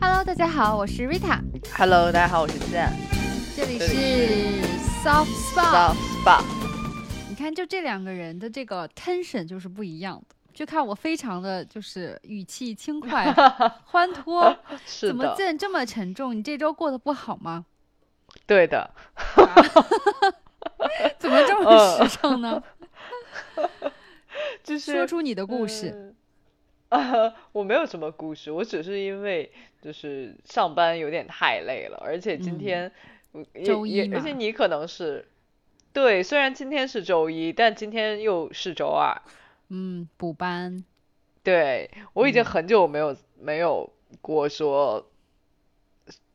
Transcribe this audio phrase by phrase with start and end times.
[0.00, 1.40] Hello，大家好，我是 Rita。
[1.76, 2.90] Hello，大家好，我是 Zen。
[3.56, 4.62] 这里是
[5.04, 5.94] Soft Spot。
[5.94, 6.44] Soft Spot，
[7.28, 10.36] 你看，就这两个人的这个 tension 就是不一样的。
[10.52, 13.32] 就看我非常的就是语气轻快、
[13.86, 14.54] 欢脱，
[14.84, 16.36] 是的，怎么见这么沉重？
[16.36, 17.64] 你这周过得不好吗？
[18.46, 18.90] 对的。
[21.18, 22.62] 怎么这么时尚呢？
[24.70, 25.90] 就是说出你的故事。
[25.94, 26.16] 嗯
[26.90, 32.92] 呃，我没有什么故事，我只是因为就是上班有点太累了，而且今嗯天、
[33.64, 35.28] 周一也，而且你可能是
[35.92, 39.22] 对，虽然今天是周一，但今天又是周二。
[39.68, 40.84] 嗯，补班。
[41.44, 45.08] 对，我已经嗯很久没有、没有过说，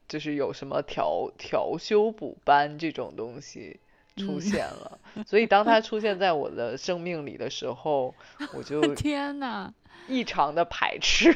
[0.07, 3.81] 就是有什么调调休补班这种东西
[4.15, 8.13] 出嗯现了，所以当他出现在我的生命里的时候，
[8.53, 9.73] 我就 天哪，
[10.07, 11.35] 异常的排斥。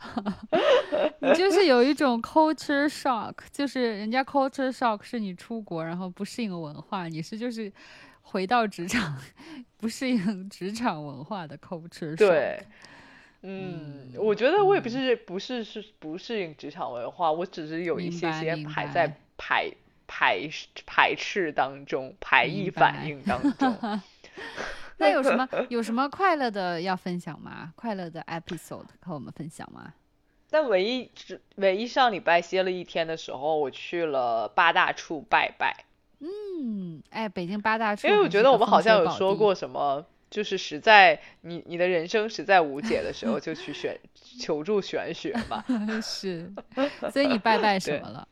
[1.20, 7.70] 你就是有一种 culture shock，就是人家 culture shock 是你出国然后不适应文化，你是就是
[8.22, 9.18] 回到职场
[9.76, 12.16] 不适应职场文化的 culture shock。
[12.16, 12.62] 对，
[13.42, 19.70] 嗯，我觉得我也不是不是是不适应职场文化，我只是有一些些白明排在排
[20.10, 20.40] 排
[20.84, 24.00] 排斥当中，排异反应当 中。
[24.96, 27.72] 那有什么 有什么快乐的要分享吗？
[27.76, 29.94] 快乐的 episode 和我们分享吗？
[30.50, 35.84] 但唯一只唯一上礼拜歇了一天的时候，我去了八大处拜拜，
[36.18, 45.64] 嗯，哎，北京八大处因为我觉得我们好像有说过什么，就是实在你你的人生实在无解的时候，就去选求助玄学嘛，
[46.02, 46.52] 是，
[47.12, 48.26] 所以你拜拜什么了？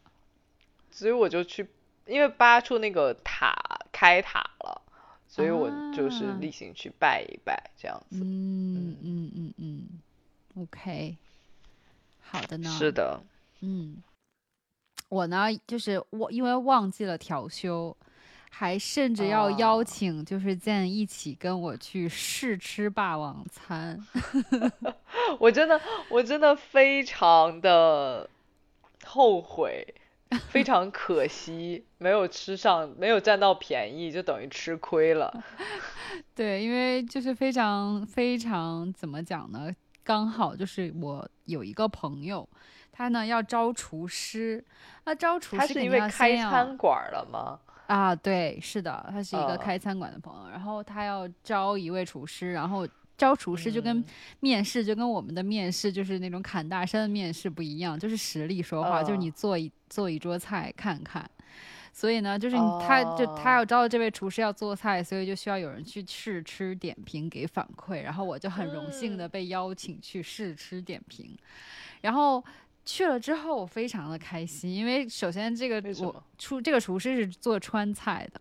[0.99, 1.65] 所以我就去，
[2.07, 3.55] 因为八处那个塔
[3.93, 4.83] 开塔了，
[5.29, 8.19] 所以我就是啊例行去拜一拜这样子。
[8.21, 9.89] 嗯嗯嗯嗯
[10.57, 11.17] ，OK，
[12.21, 12.69] 好的呢。
[12.77, 13.23] 是的，
[13.61, 14.03] 嗯，
[15.09, 17.97] 我呢就是我因为忘记了调休，
[18.51, 24.05] 还甚至要邀哦请就是见一起跟我去试吃霸王餐。
[25.39, 28.29] 我真的我真的非常的
[29.05, 29.87] 后悔，
[30.49, 35.33] 非常可惜，没有吃上，没有占到便宜，就等于吃亏了。
[36.35, 39.71] 对，因为就是非常非常怎么讲呢？
[40.05, 42.49] 刚好就是我有一个朋友，
[42.91, 44.65] 他呢要招厨师，
[45.05, 47.59] 那招厨师他是因为开餐馆儿了吗？
[47.87, 52.87] 啊，对，是的，他是一个嗯开餐馆的朋友，然后他要招一位厨师，然后
[53.19, 54.05] 招厨师就跟嗯。
[54.41, 61.29] 面试，就跟我们的面试就是那种砍大山的面试不一样，就是实力说话，就是你嗯做一做一桌菜看看。
[61.93, 63.59] 所以呢，就是你他就他哦。
[63.59, 69.31] 要招的这位厨师要做菜，所以就需要有人去试吃点评给反馈，然后我就很荣幸的嗯。
[69.31, 71.37] 被邀请去试吃点评，
[72.03, 72.45] 然后
[72.85, 78.41] 去了之后我非常的开心，因为首先这个我厨这个厨师是做川菜的，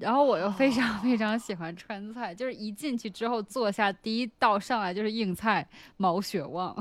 [0.00, 5.66] 然后我又非常非常喜欢川菜，就是一进去之后坐下第一道上来就是硬菜
[5.98, 6.74] 毛血旺，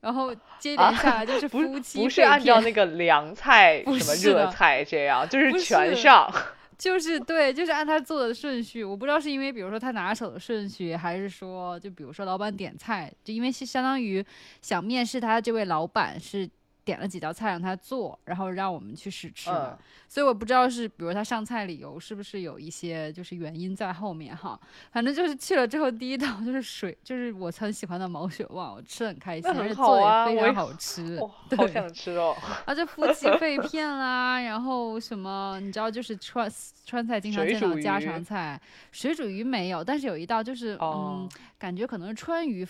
[0.00, 6.28] 然后接连下来就 是夫妻不是肺按照那个凉菜 什么热菜这样，就是全上。
[6.78, 14.24] 就是对，就是按他做的顺序，我不知道是因为比如说他拿手的顺序，还是说就比如说老板点菜，就因为是相当于
[14.60, 16.48] 想面试他这位老板是
[16.84, 19.70] 点了几道菜让他做，然后让我们去试吃嘛。
[19.72, 19.78] 嗯
[20.12, 24.60] 所以我不知道是比如他上菜理由是不是有一些就是原因在后面哈，
[24.90, 31.18] 反正就是去了之后第一道就是水，就是我很喜欢的毛血旺，我吃的很开心，而且做的也非常好吃。
[31.48, 32.36] 对想吃哦！
[32.66, 36.46] 啊，这夫妻肺片啦，然后什么，你知道，就是川
[36.84, 38.60] 川菜经常见到家常菜，
[38.90, 41.28] 水煮鱼没有，但是有一道就是，哦嗯，
[41.58, 42.66] 感觉可能是川渝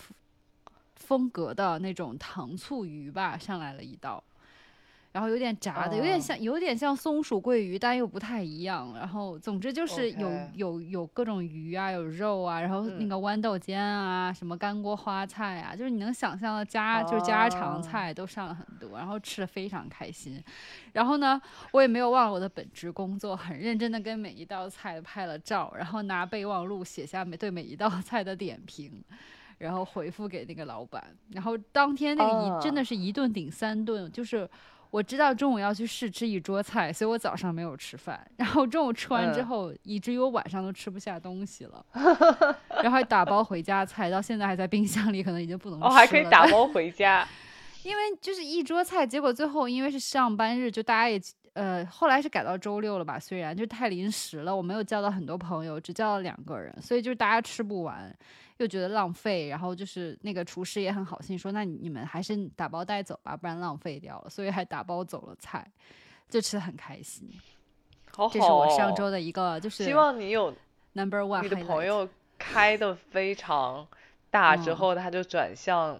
[1.03, 4.23] 风风格的那种糖醋鱼吧，上来了一道。
[5.11, 8.91] 然后有点炸的，有点哦像，有点像松鼠桂鱼，但又不太一样。
[8.95, 20.43] 然后总之就是有有有各种鱼啊，有肉啊，然后那嗯个豌豆尖啊，什么干锅花菜啊，就是你能想象的家就是家常哦菜都上了很多，然后吃的非常开心。
[20.93, 21.39] 然后呢，
[21.73, 28.91] 我也没有忘了我的本职工作，很认真的跟每一道菜拍了照，然后拿备忘录写下每对每一道菜的点评。
[29.63, 34.47] 然后回复给那个老板，然后当天那个一、真的啊是一顿顶三顿，就是
[34.91, 41.85] 我知道中午要去试吃一桌菜，所以我早上没有吃饭，然后中午吃完之嗯后，以至于我晚上都吃不下东西了，
[42.83, 45.89] 然后还打包回家菜，到现在还在冰箱里，可能已经不能吃了。
[45.89, 47.27] 哦，还可以打包回家。
[47.83, 51.19] 因为就是一桌菜，结果最后因为是上班日，就大家也
[51.53, 53.19] 呃，后来是改到周六了吧？
[53.19, 58.15] 虽然就太临时了，我没有叫到很多朋友，只叫了两个人，所以就是大家吃不完，
[58.63, 65.69] 又觉得浪费，然后就是那个厨师也很好心说，那你们还是打包带走吧，不然浪费掉了，所以还打包走了菜，
[66.29, 67.29] 就吃的很开心。
[68.09, 70.55] 好好、哦，这是我上周的一个，就是希望你有
[70.93, 72.07] number one，你的朋友
[72.39, 73.85] 开的非常
[74.31, 75.99] 大之后，他就转向，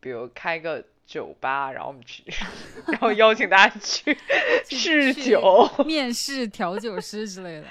[0.00, 2.24] 比如开个酒吧，然后我们去，
[2.88, 4.18] 然后邀请大家去
[4.68, 7.66] 试酒，面试调酒师之类的。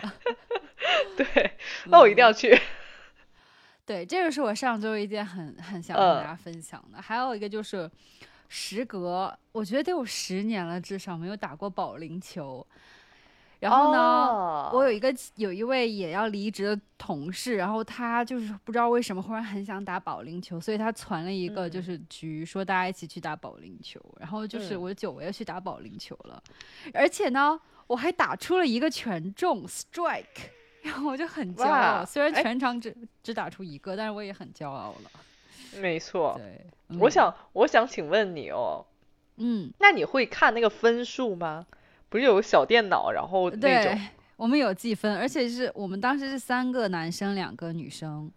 [1.18, 1.52] 对，
[1.88, 2.58] 那我一定要去。
[3.92, 7.02] 对，这个是我上周一件很很想跟大家分享的。
[7.02, 7.92] 还有一个就是，
[8.48, 12.66] 时隔我觉得得有十年了，至少没有打过保龄球。
[13.60, 24.00] 然后呢哦我有一个有一位也要离职的同事，然后他就是不知道为什么忽然很想打保龄球，所以他传了一个嗯就是局，说大家一起去打保龄球。
[24.22, 26.42] 然后就是嗯我久违要去打保龄球了，
[26.94, 30.50] 而且呢，我还打出了一个全中 strike，
[30.82, 32.06] 然后我就很骄傲。
[32.06, 35.12] 虽然哎全场只只打出一个，但是我也很骄傲了。
[35.80, 38.86] 没错，对，嗯我想我想请问你哦，
[39.38, 41.66] 嗯，那你会看那个分数吗？
[42.10, 48.30] 不是有个小电脑，然后那对种，我们有计分，而且是我们当时是三个男生，两个女生。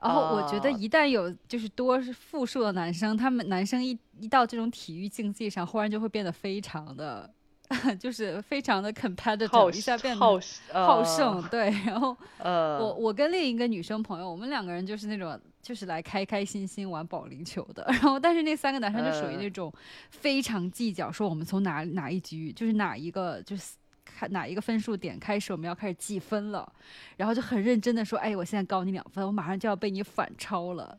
[0.00, 7.28] 然后我觉得哦一旦有就是多是复数的男生，他们男生一一到这种体育竞技上，忽然就会变得非常的，
[7.98, 11.42] 就是非常的 competitive，一下变好得好呃胜。
[11.50, 19.72] 对，然后呃，我我跟另一个女生朋友，我们两个人就是那种就是来开开心心玩保龄球的， 然后但是那三个男生就属于嗯那种
[20.10, 23.72] 非常计较，说我们从哪哪一局就是哪一个就是。
[24.06, 26.70] 看哪一个分数点开始，我们要开始计分了，
[27.16, 30.96] 然后就很认真的说：“哎，我现在高你两分，我马上就要被你反超了。”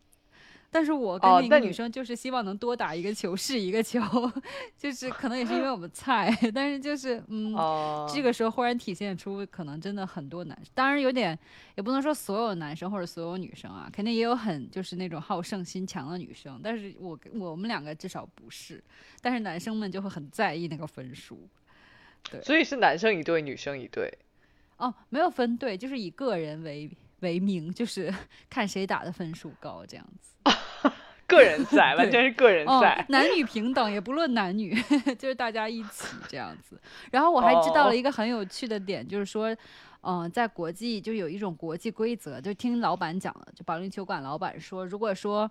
[0.71, 4.01] 但是我跟另一个女生就是希望能多打一个球是一个球，
[4.77, 11.37] 就是可能也是因为我们菜， 但是就是嗯，哦，这个时候忽然体现出，可能真的很多男，当然有点，
[11.75, 18.83] 也不能说所有男生或者所有女生啊，肯定也有很就是那种好胜心强的女生，但是我我们两个至少不是，
[19.21, 21.39] 但是男生们就会很在意那个分数。
[22.29, 24.11] 对所以是男生一队，女生一队。
[24.77, 26.89] 哦，没有分队，就是以个人为
[27.21, 28.13] 为名，就是
[28.49, 30.33] 看谁打的分数高这样子。
[31.27, 34.79] 个人赛，完全是个人哦赛。，男女平等，也不论男女，
[35.17, 36.79] 就是大家一起这样子。
[37.11, 39.55] 然后我还知道哦了一个很有趣的点，就是说，
[40.01, 45.49] 嗯、在国际就有一种国际规则，就听老板讲的，就保龄球馆老板说，如果说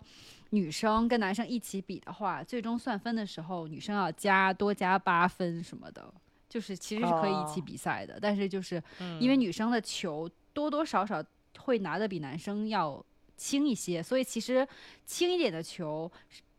[0.50, 6.08] 女生跟男生一起比的话，最终算分的时候，女生要加多加八分什么的，
[6.49, 8.81] 就是其实是可以一起哦比赛的，但是就是
[9.19, 11.20] 因为嗯女生的球多多少少
[11.59, 13.05] 会拿的比男生要
[13.37, 14.67] 轻一些，所以其实
[15.05, 16.11] 轻一点的球，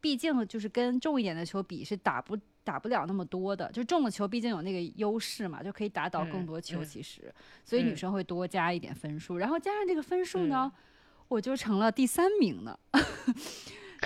[0.02, 6.82] 毕竟就是跟重一点的球比是打不打不了那么多的，就重的球毕竟有那个优势嘛，就可以打倒更嗯多球。
[6.82, 7.34] 嗯其实，
[7.64, 10.82] 所以女嗯生会多加一点分数，然后加上这个分数呢，嗯
[11.28, 12.78] 我就成了第三名呢。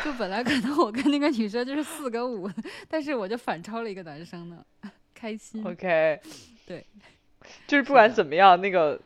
[0.04, 2.50] 就本来可能我跟那个女生就是四跟五，
[2.88, 4.64] 但是我就反超了一个男生呢，
[5.14, 5.66] 开心。
[5.66, 6.22] OK，
[6.66, 6.86] 对，
[7.68, 9.02] 就是不管怎么样，那个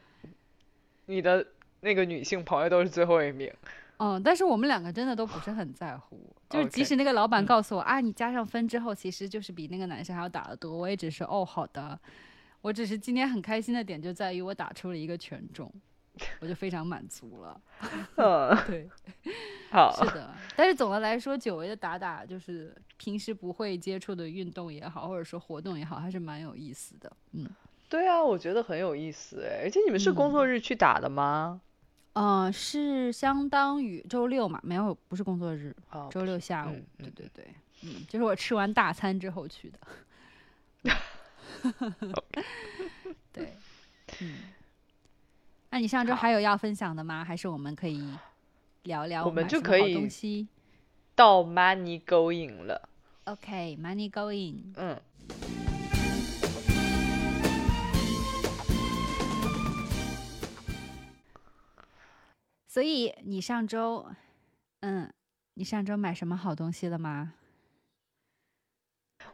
[1.08, 1.44] 你的
[1.84, 3.52] 那个女性朋友都是最后一名。
[3.98, 6.20] 嗯，但是我们两个真的都不是很在乎，
[6.50, 11.98] 就是即使那个老板嗯告诉我、啊，你加上分之后，其实就是比那个男生还要打得多，我也只是哦好的，
[12.62, 15.72] 我只是今天很开心的点就在于我打出了一个全中，
[16.40, 17.62] 我就非常满足了。
[18.18, 18.90] 嗯， 对，
[19.72, 27.12] 好是，的，但是总的来说，久违的打打就是平时不会接触的运动也好，或者说活动也好，还是蛮有意思的。
[27.34, 27.48] 嗯
[27.88, 31.62] 对啊，我觉得很有意思哎，而且你们是工作日去打的吗？
[31.64, 31.73] 嗯、
[32.14, 37.48] 呃是相当于周六嘛，没有不是工作日，哦，周六下午，嗯嗯对对对，
[37.84, 39.80] 嗯，就是我吃完大餐之后去的。
[43.32, 43.56] 对，
[44.22, 44.38] 嗯，
[45.70, 47.24] 那你上周还有要分享的吗？
[47.24, 48.14] 还是我们可以
[48.84, 50.48] 聊聊我们就可以东西
[51.16, 52.90] 到 money going 了。
[53.24, 54.74] ？OK，money、going。
[54.76, 55.00] 嗯，
[62.74, 64.04] 所以你上周，
[64.80, 65.08] 嗯，
[65.54, 67.36] 你上周买什么好东西了吗？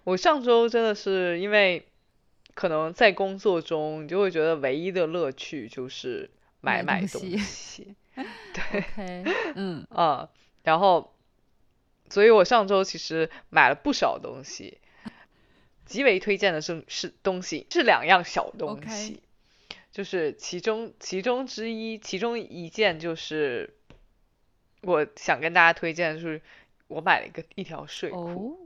[0.04, 1.88] 我上周真的是因为
[2.54, 6.30] 可能在工作中，你就会觉得唯一的乐趣就是
[6.60, 7.96] 买买东西
[8.52, 9.24] 对。
[9.56, 10.30] 嗯啊、
[10.64, 11.14] 然后，
[12.10, 14.80] 所以我上周其实买了不少东西，
[15.86, 19.24] 极为推荐的是是东西是两样小东西
[19.92, 23.74] 就是其中其中之一，其中一件就是
[24.82, 26.42] 我想跟大家推荐就是
[26.88, 28.58] 我买了一个一条睡裤，哦，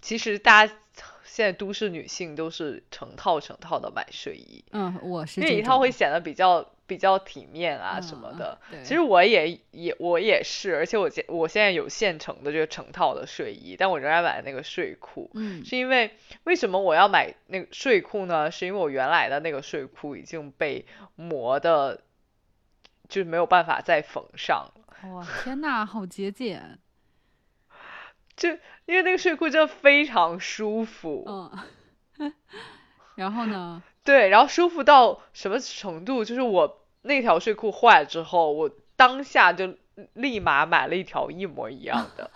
[0.00, 0.74] 其实大家
[1.24, 8.58] 现在都市女性都是成套成套的买睡衣，嗯，我是因为一套会显得比较比较体面啊什么的。
[8.72, 18.50] 嗯、其实我也也我也是，而且我现我现在有现成的这个成套的睡衣，但我仍然买那个睡裤，嗯，是因为为什么我要买那个睡裤呢？
[18.50, 22.02] 是因为我原来的那个睡裤已经被磨的，
[23.08, 25.08] 就是没有办法再缝上了。
[25.10, 26.80] 哇，天哪，好节俭！
[28.34, 28.48] 就
[28.86, 31.24] 因为那个睡裤真的非常舒服，
[32.18, 32.32] 嗯，
[33.14, 33.80] 然后呢？
[34.02, 36.24] 对，然后舒服到什么程度？
[36.24, 39.74] 就是我那条睡裤坏了之后，我当下就
[40.14, 42.30] 立马买了一条一模一样的。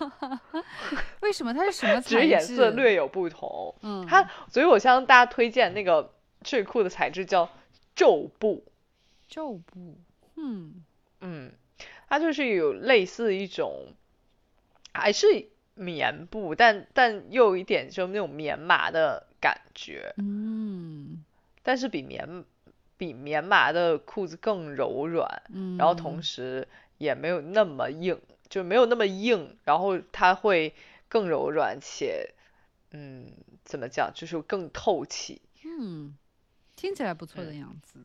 [1.21, 1.53] 为什么？
[1.53, 2.09] 它是什么材质？
[2.09, 3.75] 只是颜色略有不同。
[3.81, 7.49] 嗯，它，所以我向大家推荐那个睡裤的材质叫
[7.95, 8.63] 皱布。
[9.27, 9.97] 皱布，
[10.35, 10.83] 嗯
[11.21, 11.51] 嗯，
[12.07, 13.93] 它就是有类似一种，
[14.93, 15.49] 还是。
[15.77, 21.21] 棉布，但但又有一点就那种棉麻的感觉，嗯，
[21.63, 22.45] 但是比棉
[22.97, 30.73] 比棉麻的裤子更柔软，嗯，然后同时也没有那么硬，就没有那么硬，然后它会
[31.07, 32.33] 更柔软且，
[32.91, 33.31] 嗯，
[33.63, 36.15] 怎么讲，就是更透气，嗯，
[36.75, 37.99] 听起来不错的样子，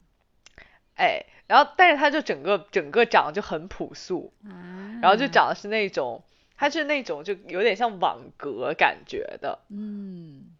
[0.96, 6.22] 哎，然后但是它就整个整个长就很朴素，啊，然后就长的是那种。
[6.62, 10.54] 它是那种就有点像网格感觉的，嗯，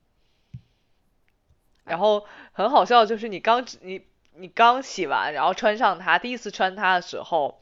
[1.84, 4.00] 然后很好笑，就是你刚你
[4.36, 7.60] 你刚洗完，然后穿上它，第一次穿它的时候，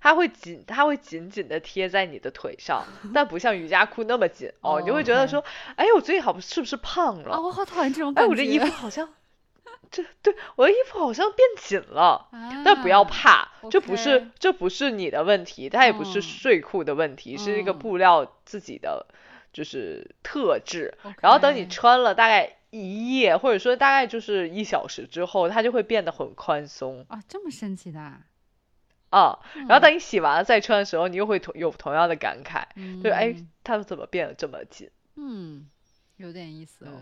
[0.00, 2.84] 它会紧，它会紧紧的贴在你的腿上，
[3.14, 5.44] 但不像瑜伽裤那么紧哦，你就会觉得说，
[5.76, 7.34] 哎，我最近好是不是胖了？
[7.34, 8.26] 啊，我好讨厌这种感觉。
[8.26, 9.08] 哎，我这衣服好像，
[9.90, 12.28] 这对我的衣服好像变紧了，
[12.64, 19.06] 但不要怕，这不是这不是你的问题，它也不是睡裤的问题，是那个布料自己的
[19.52, 20.92] 就是特质。
[21.22, 27.04] 然后等你穿了大概一夜，或者说大概就是一小时之后，它就会变得很宽松。
[27.08, 28.20] 啊，这么神奇的啊！
[29.10, 32.64] 啊，然后当你洗完了再穿的时候，你又会同有同样的感慨，
[33.02, 33.34] 就哎，
[33.64, 34.90] 它怎么变得这么紧？
[35.16, 35.68] 嗯，
[36.16, 36.92] 有点意思哦。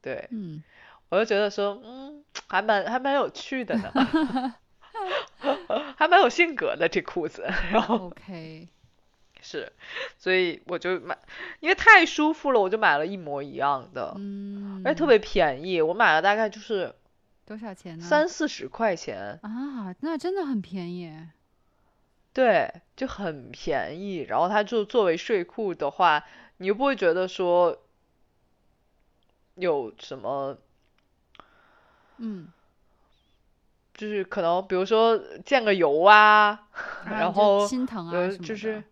[0.00, 0.62] 对，嗯。
[1.10, 3.90] 我就觉得说，嗯，还蛮还蛮有趣的呢，
[5.96, 7.50] 还蛮有性格的这裤子。
[7.72, 8.68] 然后，OK，
[9.40, 9.72] 是，
[10.18, 11.18] 所以我就买，
[11.60, 16.94] 因为太舒服了，我就买了一模一样的，嗯，而且特别便宜，我买了大概就是
[17.46, 18.04] 多少钱呢？
[18.04, 21.28] 三四十块钱啊，那真的很便宜。
[22.34, 24.18] 对，就很便宜。
[24.28, 26.24] 然后它就作为睡裤的话，
[26.58, 27.78] 你又不会觉得说
[29.54, 30.58] 有什么。
[32.18, 32.48] 嗯，
[33.94, 36.68] 就是可能，比如说见个油啊，
[37.06, 38.82] 然后心疼啊，就是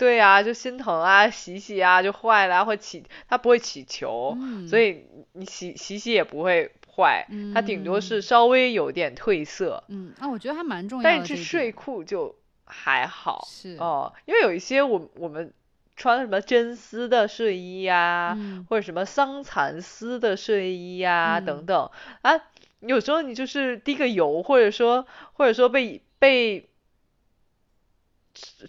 [0.00, 4.34] 对啊，就心疼啊，洗洗啊就坏了，会起它不会起球，
[4.66, 5.04] 所以
[5.34, 9.84] 你洗洗洗也不会坏，它顶多是稍微有点褪色。
[9.88, 11.18] 嗯，啊，我觉得还蛮重要的。
[11.18, 15.52] 但是睡裤就还好，是哦，因为有一些我我们
[15.96, 18.38] 穿什么真丝的睡衣呀，
[18.70, 21.90] 或者什么桑蚕丝的睡衣呀等等
[22.22, 22.40] 啊。
[22.80, 26.69] 有时候你就是滴个油，或者说或者说被被，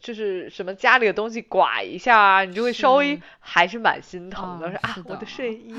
[0.02, 5.76] 就是什么家里的东西刮一下啊，你就会稍微还是蛮心疼的，说啊我的睡衣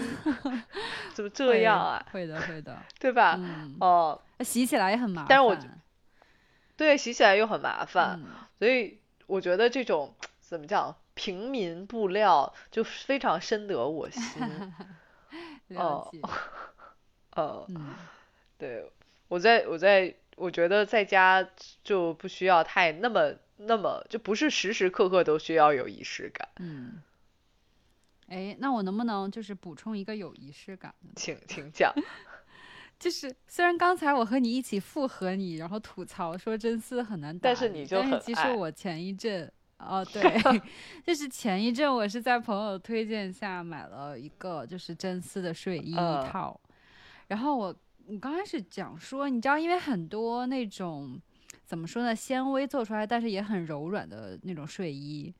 [1.14, 2.04] 怎么这样啊？
[2.12, 3.38] 会的会的， 对吧？
[3.80, 5.26] 哦，洗起来也很麻烦。
[5.28, 5.56] 但是我
[6.76, 8.20] 对洗起来又很麻烦，
[8.58, 14.22] 所以我觉得这种怎么讲平民布料就非常深得我心。
[15.68, 16.20] 了解。
[17.34, 17.66] 呃。
[18.58, 18.88] 对，
[19.26, 21.44] 我在我在我觉得在家
[21.82, 23.32] 就不需要太那么
[23.66, 26.48] 那么，就不是时时刻刻都需要有仪式感。
[26.58, 27.00] 嗯，
[28.28, 31.10] 哎，那我能不能就是补充一个有仪式感的？
[31.16, 31.92] 请请讲。
[32.98, 40.22] 就是虽然刚才我和你一起附和你，然后吐槽说真丝很难打，但是你就很其实我前一阵哦对，
[41.04, 46.60] 就是前一阵我是在朋友推荐下买了一个就是真丝的睡衣一套，
[47.28, 47.76] 然后我。
[48.08, 51.16] 我刚开始讲说，你知道，因为很多那种
[51.72, 55.32] 怎么说呢，纤维做出来，但是也很柔软的那种睡衣，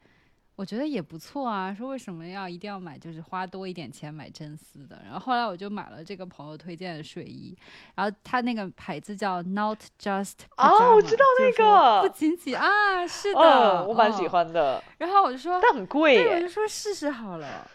[0.56, 1.74] 我觉得也不错啊。
[1.74, 4.98] 说为什么要一定要买，就是花多一点钱买真丝的？
[5.04, 7.54] 然后后来我就买了这个朋友推荐的睡衣，
[7.96, 14.82] 然后它那个牌子叫 Not Just 哦，我知道那个，不仅仅啊，是的，我蛮喜欢的。
[14.96, 17.70] 然后我就说，但很贵，对，我就说试试好了。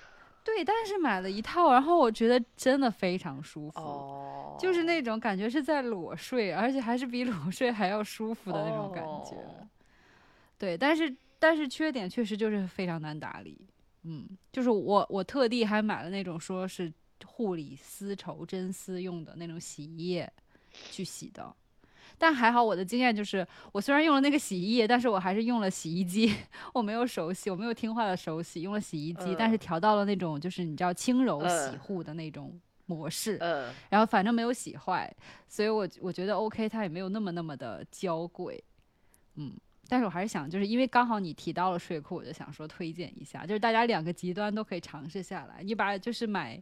[0.47, 9.35] 对，但是买了一套，然后我觉得真的非常舒服，就是那种感觉是在裸睡，而且还是比 裸睡还要舒服的那种感觉。
[10.57, 13.59] 对，但是但是缺点确实就是非常难打理。
[14.03, 16.89] 嗯，就是我我特地还买了那种说是
[17.25, 20.31] 护理丝绸真丝用的那种洗衣液
[20.89, 21.53] 去洗的。
[22.19, 26.33] 但还好，我的经验就是，我虽然用了那个洗衣液，但是我还是用了洗衣机，
[26.73, 35.13] 我没有手洗，我没有听话的手洗，用了洗衣机，但是调到了那种就是你知道轻柔洗护的那种模式，嗯，然后反正没有洗坏，
[35.47, 38.63] 所以我我觉得 OK，它也没有那么那么的娇贵，
[39.35, 39.53] 嗯，
[39.87, 46.59] 但是我还是想，就是因为刚好你提到了睡裤，我就想说推荐一下，就是大家两个极端都可以尝试下来，你把就是买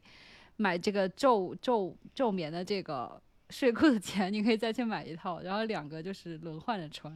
[0.58, 3.22] 买这个皱皱皱棉的这个。
[3.50, 7.16] 睡裤的钱，你可以再去买一套，然后两个就是轮换着穿。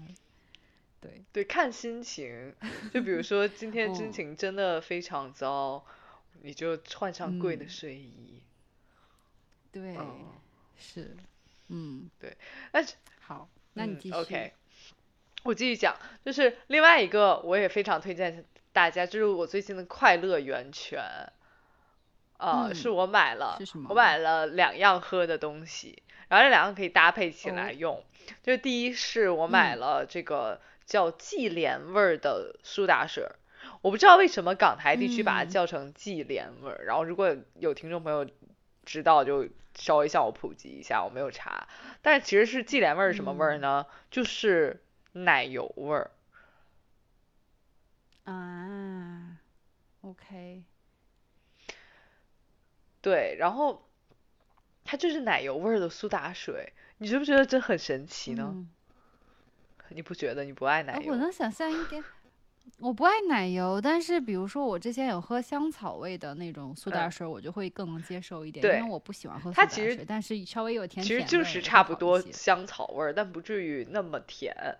[1.01, 2.53] 对对，看心情。
[2.93, 5.85] 就比如说今天心情真的非常糟，
[6.41, 8.41] 你就换上贵的睡衣。
[9.71, 9.95] 对，
[10.77, 11.15] 是，
[11.69, 12.35] 嗯，对。
[12.73, 12.83] 那
[13.21, 14.15] 好，那你继续。
[14.15, 14.53] OK，
[15.43, 15.95] 我继续讲，
[16.25, 18.43] 就是另外一个我也非常推荐
[18.73, 21.01] 大家，就是我最近的快乐源泉。
[22.39, 26.01] 呃，是我买了，我买了两样喝的东西。
[26.29, 28.03] 然后这两样可以搭配起来用，
[28.43, 33.27] 就第一是我买了这个叫季莲味儿的苏打水，
[33.81, 38.27] 我不知道为什么港台地区把它叫成季连味儿，然后如果有听众朋友
[38.85, 41.67] 知道就稍微向我普及一下，我没有查，
[42.03, 43.87] 但其实是季连味儿什么味儿呢？
[44.11, 46.11] 就是奶油味儿。
[48.25, 49.39] 啊
[50.01, 50.63] ，OK，
[53.01, 53.85] 对，然后。
[54.85, 58.65] 它就是奶油味儿的苏打水，你觉不觉得这很神奇呢？
[59.89, 60.43] 你不觉得？
[60.43, 61.11] 你不爱奶油？
[61.11, 62.03] 我能想象一点，
[62.79, 74.79] 我不爱奶油，但是比如说我之前有喝香草味的那种苏打水，我就会更能接受一点，因为我不喜欢喝苏打水，但是稍微有甜甜，其实就是差不多香草味儿，但不至于那么甜，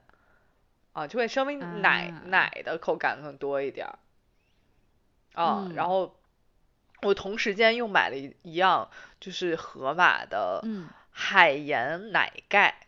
[0.93, 3.99] 啊，就会稍微奶奶的口感更多一点儿，
[5.35, 6.15] 啊，然后。
[7.01, 8.89] 我同时间又买了一一样，
[9.19, 10.63] 就是盒马的
[11.11, 12.87] 海盐奶盖。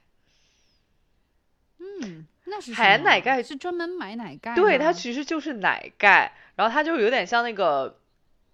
[1.80, 4.54] 嗯，那是海盐奶盖是专门买奶盖。
[4.56, 8.00] 对，它其实就是奶盖，然后它就有点像那个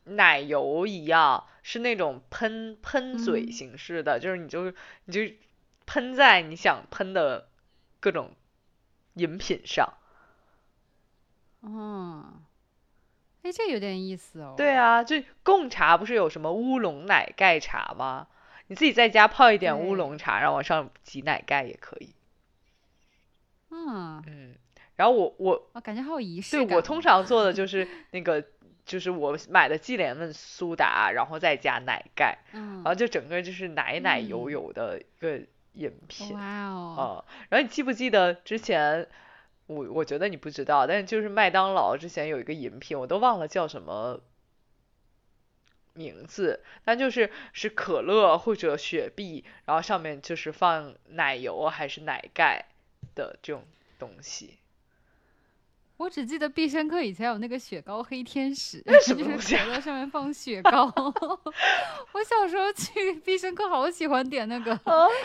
[0.05, 4.73] 奶油一样，是那种喷喷嘴形式的，就是你就
[5.05, 5.21] 你就
[5.86, 7.49] 喷在你想喷的
[7.99, 8.36] 各种
[9.15, 9.93] 饮品上。
[11.62, 12.43] 嗯。
[13.47, 14.53] 哎，这有点意思哦。
[14.57, 18.27] 对啊，就贡茶不是有什么乌龙奶盖茶吗？
[18.67, 22.13] 你自己在家泡一点乌龙茶，然后往上挤奶盖也可以。
[23.71, 24.55] 嗯嗯，
[24.97, 26.67] 然后我我我感觉好有仪式感。
[26.67, 28.43] 对我通常做的就 是那个，
[28.86, 35.39] 就是我买的纪莲问苏打，然后再加奶盖，然后就整个就是奶奶油油的一个
[35.71, 36.36] 饮品。
[36.36, 37.25] 哇哦！
[37.47, 39.07] 然后你记不记得之前？
[39.67, 44.19] 我我觉得你不知道，但是就是麦当劳之前有一个饮品，我都忘了叫什么
[45.93, 52.65] 名字，但就是是可乐或者雪碧，然后上面就是放奶油还是奶盖
[53.13, 53.63] 的这种
[53.99, 54.58] 东西。
[55.97, 60.86] 我只记得必胜客以前有那个雪糕黑天使，就是可乐上面放雪糕。
[62.13, 64.80] 我小时候去必胜客，好喜欢点那个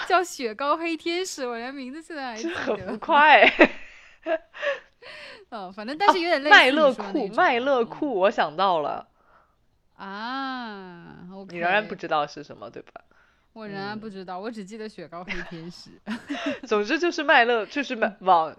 [0.09, 2.87] 叫雪糕黑天使，我连名字现在还记得。
[2.87, 3.47] 很快。
[5.51, 6.57] 嗯， 反正但是有点类似。
[6.57, 9.09] 麦乐库，麦乐库，我想到了。
[9.97, 13.03] 啊，你仍然不知道是什么，对吧？
[13.53, 15.91] 我仍然不知道，我只记得雪糕黑天使。
[16.67, 18.57] 总之就是麦乐，就是往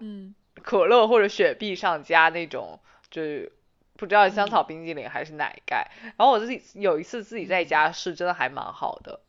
[0.62, 2.78] 可乐或者雪碧上加那种，
[3.10, 3.52] 就是
[3.96, 5.90] 不知道香草冰激凌还是奶盖。
[6.16, 9.20] 然后我自己有一次自己在家试，真的还蛮好的。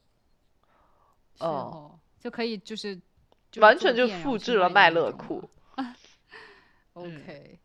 [1.39, 3.02] 哦，就可以就是
[3.58, 5.50] 完全就复制了麦乐库。
[6.96, 7.60] OK，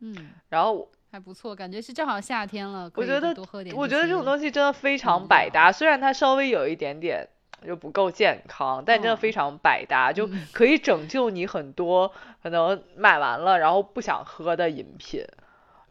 [0.00, 3.74] 嗯，然后还不错，感觉是正好夏天了，我觉得多喝点。
[3.74, 7.26] 我觉得这种东西真的非常百搭，虽然它稍微有一点点
[7.66, 12.12] 就不够健康，但真的非常百搭，就可以拯救你很多
[12.42, 15.24] 可能买完了然后不想喝的饮品。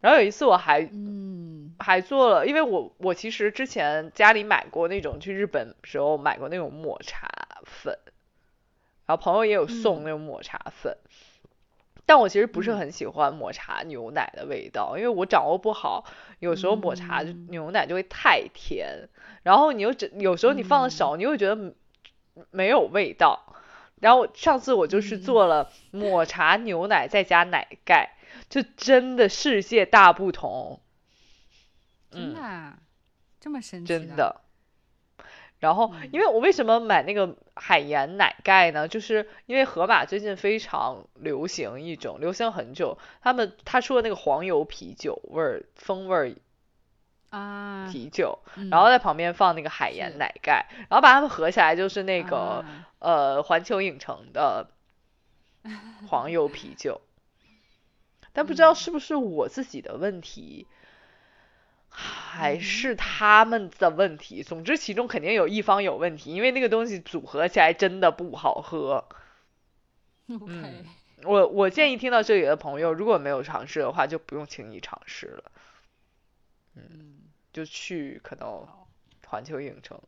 [0.00, 1.74] 然后有一次我还嗯。
[1.80, 7.28] 还做了，因为我我其实之前家里买过那种去日本时候买过那种抹茶
[7.64, 7.96] 粉，
[9.06, 10.96] 然后朋友也有送那种抹茶粉。
[12.08, 16.06] 但我其实不是很喜欢抹茶牛奶的味道，因为我掌握不好，
[16.38, 19.10] 有时候抹茶牛奶就会太甜，
[19.42, 21.74] 然后你又只，有时候你放的少，你又觉得
[22.50, 23.54] 没有味道。
[24.00, 28.16] 然后上次我就是做了抹茶牛奶再加奶盖，
[28.48, 30.80] 就真的世界大不同。
[32.10, 32.72] 真的，
[33.38, 33.86] 这么神奇？
[33.86, 34.40] 真的。
[35.58, 38.86] 然后，因为我为什么买那个海盐奶盖呢？
[38.88, 46.32] 就是因为盒马最近非常流行一种，流行很久，他们他出的那个黄油啤酒味儿风味儿
[47.30, 54.70] 啊，啤酒，嗯然后在旁边放那个海盐奶盖，然后把它们合起来就是那个啊呃环球影城的
[56.06, 57.00] 黄油啤 酒。
[58.32, 60.74] 但不知道嗯是不是我自己的问题，嗯
[61.98, 64.42] 哼是他们的问题。
[64.42, 69.04] 总之，其中肯定有一方有问题，因为那个东西组合起来真的不好喝。
[70.28, 70.84] OK，
[71.24, 75.52] 我我建议听到这里的朋友，如果没有尝试的话，就不用轻易尝试了，
[76.76, 78.68] 嗯，就去可能
[79.26, 80.00] 环球影城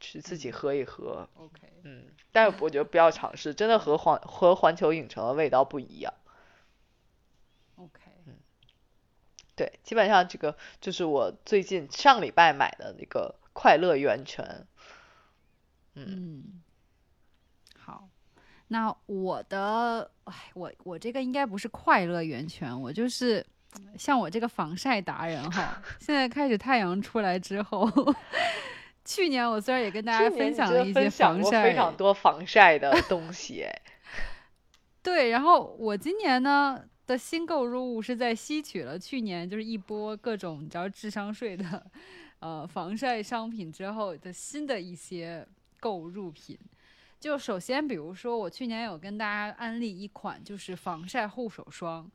[0.00, 1.28] 去自己嗯喝一喝。
[1.36, 6.12] ，OK，嗯，但是我觉得不要尝试，真的和环和环球影城的味道不一样。
[7.76, 8.00] OK，
[9.56, 14.66] 对，基本上这个就是我最近上礼拜买的那个快乐源泉。
[15.94, 16.62] 嗯，
[17.76, 18.08] 好，
[18.68, 23.44] 那我的，哎，我我这个应该不是快乐源泉，我就是
[23.98, 27.90] 像我这个防晒达人哈， 现在开始太阳出来之后，
[29.04, 33.82] 去年我虽然也跟大家分享了一些防晒，非常多防晒的东西， 哎，
[35.02, 41.84] 对，然后我今年呢的新购入物是在吸取了去年就是一波各种你知道智商税的
[42.38, 45.44] 呃防晒商品之后的新的一些
[45.80, 46.56] 购入品。
[47.18, 52.08] 就首先，比如说我去年有跟大家安利一款就是防晒护手霜。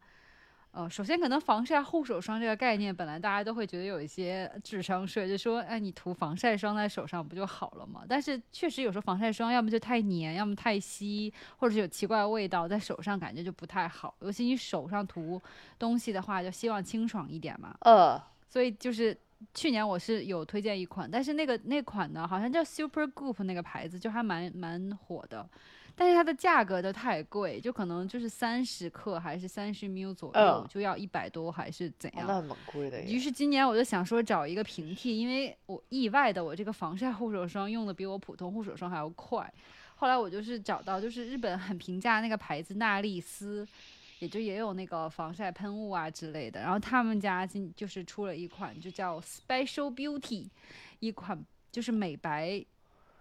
[0.75, 8.03] 呃，首先可能防晒护手霜这个概念，本来大家都会觉得有一些智商税，就说，哎，你涂防晒霜在手上不就好了吗？
[8.09, 14.13] 但是确实有时候防晒霜要么就太黏，要么太稀，或者是有奇怪的味道，在手上感觉就不太好。
[14.19, 15.41] 尤其你手上涂
[15.79, 17.73] 东西的话，就希望清爽一点嘛。
[17.79, 19.17] 呃，所以就是
[19.53, 25.49] 去年我是有推荐一款，但是那个那款呢，好像叫 Super Goop 那个牌子，就还蛮蛮火的。
[25.95, 32.27] 但是它的价格都太贵，就可能就是三十克还是三十 ml 左右，嗯就要一百多还是怎样？
[32.27, 33.17] 哦那蛮贵的于。
[33.17, 39.51] 是今年我就想说找一个平替，因为我意外的我这个防晒护手霜用的比我普通护手霜还要快。
[39.95, 43.65] 后来我就是找到就是日本很平价那个牌子娜丽丝，
[44.19, 46.59] 也就也有那个防晒喷雾啊之类的。
[46.59, 50.49] 然后他们家今就是出了一款就叫 Special Beauty，
[50.99, 52.63] 一款就是美白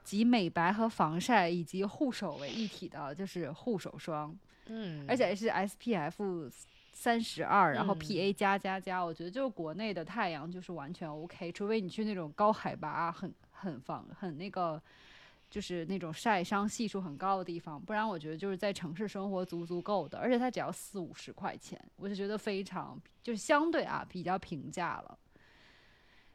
[0.04, 4.38] 集美白和防晒以及护手为一体的，就是护手霜。
[4.66, 6.52] 嗯，而且是 SPF
[6.92, 14.80] 三十二，然后嗯 PA 加加加，我觉得就是国内的太阳就是完全 OK，除非你去那种高海拔、很很防很那个。
[15.50, 25.16] 就是那种晒伤系数很高的地方，不然我觉得就是在城市生活足足够的，而且它只要四五十块钱，我就觉得非常就是相对啊比较平价了。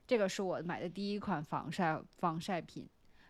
[0.08, 2.88] 这个是我买的第一款防晒防晒品，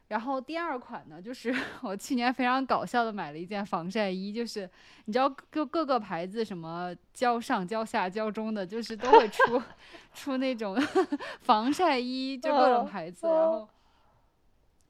[0.09, 4.69] 然后第二款呢，就是 我去年非常搞笑的买了一件防晒衣，就是
[5.05, 9.61] 你知道各各个牌子什么胶上、胶下、胶中的，就是都会出
[10.13, 10.75] 出那种
[11.41, 13.69] 防晒衣，就各种嗯牌子，然后。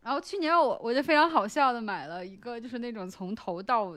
[0.01, 3.95] 然后去年我我就非常好笑的买了一个，就是那种从头到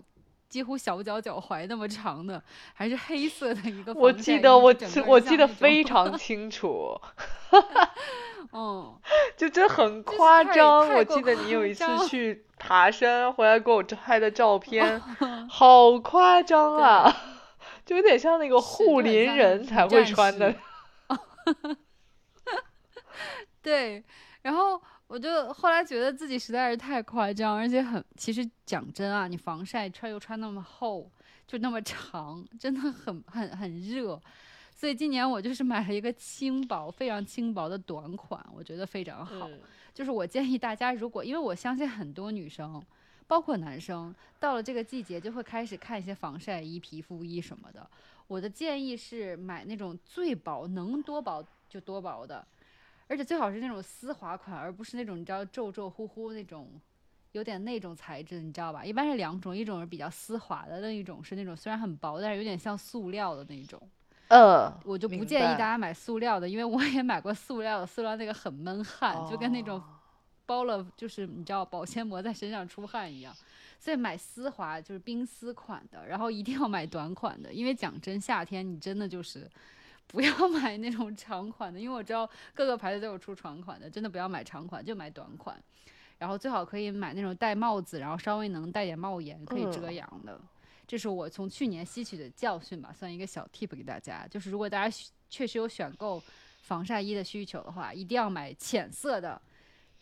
[0.53, 2.43] 几乎小脚脚踝那么长的，
[2.75, 3.95] 还是黑色的一个。
[3.95, 4.75] 我记得我
[5.07, 6.95] 我记得非 常清楚，
[8.53, 8.95] 嗯，
[9.35, 10.87] 就真很夸张。
[10.91, 15.01] 我记得你有一次去爬山回来给我拍的照片，
[15.49, 17.17] 好夸张啊！
[17.87, 20.59] 就有点像那个护林人才会穿的士。
[23.63, 24.05] 对，
[24.43, 31.07] 然后我就后来觉得自己实在是太夸张，而且很，其实讲真啊，你防晒穿又穿那么厚，
[31.47, 34.19] 就那么长，真的很很很热。
[34.75, 39.47] 所以今年我就是买了一个轻薄、非常轻薄的短款，我觉得非常好。
[39.51, 39.61] 嗯
[39.93, 42.83] 就是我建议大家，如果因为我相信很多女生，
[43.27, 47.87] 包括男生，到了这个季节就会开始看一些防晒衣、皮肤衣什么的。
[48.27, 52.43] 我的建议是买那种最薄，能多薄就多薄的，
[53.13, 56.67] 而且最好是那种丝滑款，而不是那种你知道皱皱乎乎那种，
[57.33, 58.83] 有点那种材质，你知道吧？
[58.83, 63.79] 一般是两种，一种是比较丝滑的，另一种是那种虽然很薄，但是有点像塑料的那种。
[64.29, 69.85] 呃，我就不建议大家买塑料的，因为我也买过塑料的，塑料那个很闷汗，就跟那种哦
[70.47, 73.37] 包了就是你知道保鲜膜在身上出汗一样。
[73.79, 79.47] 所以买丝滑就是冰丝款的，然后一定要买短款的，因为讲真，夏天你真的就是
[80.07, 85.63] 不要买那种长款的，因为我知道各个牌子都有出长款的，真的不要买长款，就买短款。
[86.19, 90.41] 然后最好可以买那种戴帽子，然后稍微能戴点帽檐，可以遮嗯阳的。
[90.87, 94.27] 这是我从去年吸取的教训吧，算一个小 tip 给大家。
[94.29, 94.97] 就是如果大家
[95.29, 96.23] 确实有选购
[96.61, 99.41] 防晒衣的需求的话，一定要买浅色的，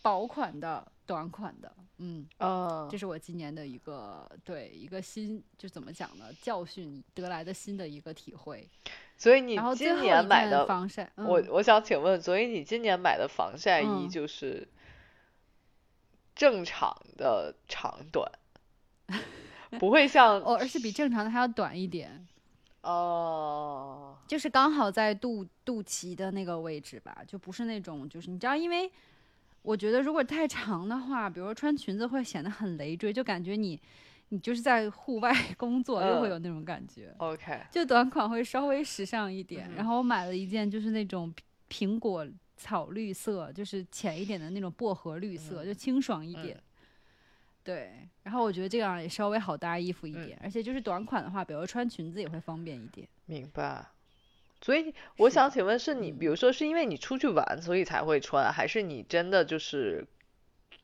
[0.02, 6.26] 薄款的、短款的，嗯，啊这是我今年的一个对一个新，就怎么讲呢？
[6.42, 8.68] 教训得来的新的一个体会。
[9.20, 14.08] 所以你今年买的，防晒，嗯、我我想请问，所以你今年买的防晒衣嗯。
[14.08, 14.66] 就是
[16.34, 18.32] 正常的长短，
[19.78, 22.26] 不会像 哦，而且比正常的还要短一点，
[22.80, 28.90] 哦，就是刚好在肚肚脐的那个位置吧，就不是那种就是你知道，因为
[29.60, 33.78] 我觉得如果太长的话，比如说穿裙子会显得很累赘，就感觉你
[34.30, 37.14] 你就是在户外 工作，又会嗯有那种感觉。
[37.18, 39.68] OK，就短款会稍微时尚一点。
[39.70, 41.32] 嗯然后我买了一件就是那种
[41.68, 46.60] 苹苹果草绿色，就是浅一点的那种薄荷绿色，嗯就清爽一点。
[47.62, 53.06] 对，然后我觉得这样也稍微好搭衣服一嗯点，而且就是短款的话，比如说穿裙子也会方便一点。
[53.26, 53.84] 明白。
[54.62, 60.06] 所以我想请问，是你嗯比如说是因为你出去玩所以才会穿，还是你真的就是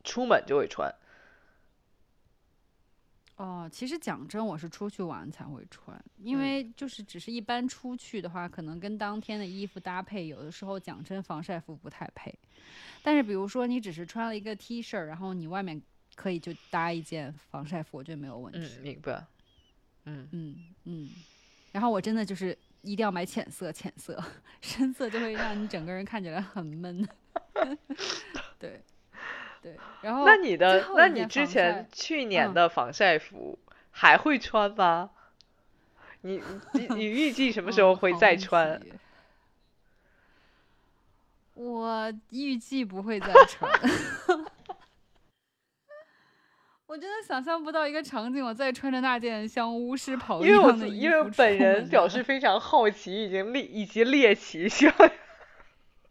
[0.02, 0.90] 出门就会穿？
[3.36, 12.34] 哦，其实讲真，我是出去玩才会穿，因嗯为就是只是一般出去的话，可能跟当天的衣服搭配，有的时候讲真防晒服不太配。
[13.02, 15.80] 但是比如说你只是穿了一个 T 恤，然后你外面
[16.14, 18.58] 可以就搭一件防晒服，我觉得没有问题。
[18.78, 19.26] 嗯，明白。
[20.06, 21.10] 嗯，嗯嗯，
[21.72, 24.22] 然后我真的就是一定要买浅色，浅色，
[24.62, 27.06] 深色就会让你整个人看起来很闷。
[28.58, 28.80] 对
[29.66, 33.58] 对，然后那你的那你之前去年嗯的防晒服
[33.90, 35.10] 还会穿吗？
[36.20, 36.40] 你
[36.74, 38.78] 你你预计什么时候会再穿？
[38.80, 38.92] 题
[41.54, 43.68] 我预计不会再穿。
[46.86, 54.94] 我真的想象不到一个场景，我再穿着那件像巫师袍一因为我样的衣服因为我本人表示 非常好奇，已经猎以及猎奇，希望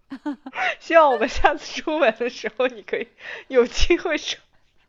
[0.79, 3.07] 希望我们下次出门的时候，你可以
[3.47, 4.41] 有机会穿。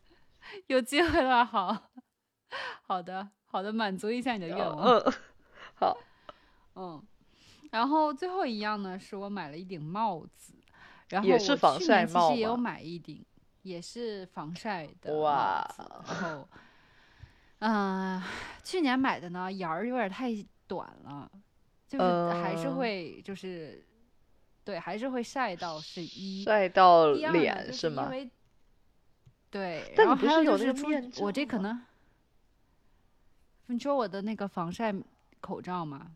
[0.67, 1.89] 有机会了，好。
[2.83, 4.77] 好的好的，满足一下你的愿望。
[4.87, 5.13] 嗯，
[5.75, 5.97] 好，
[6.75, 7.03] 嗯，
[7.71, 10.53] 然后最后一样呢，是我买了一顶帽子，
[11.09, 13.25] 然后也是我去防晒年其实也有买一顶，
[13.63, 16.49] 也是防晒的帽哇子，然后，
[17.59, 18.23] 嗯、
[18.63, 20.31] 去年买的呢檐儿有点太
[20.67, 21.29] 短了，
[21.85, 22.75] 就是还是嗯。
[22.77, 23.85] 会就是，
[24.67, 26.43] 对，还是会晒到是一。
[26.43, 28.09] 晒到脸就是因吗？
[28.11, 28.29] 为
[29.49, 31.81] 对，但你不是有那个面我这可能，
[33.67, 34.93] 你说我的那个防晒
[35.39, 36.07] 口罩吗？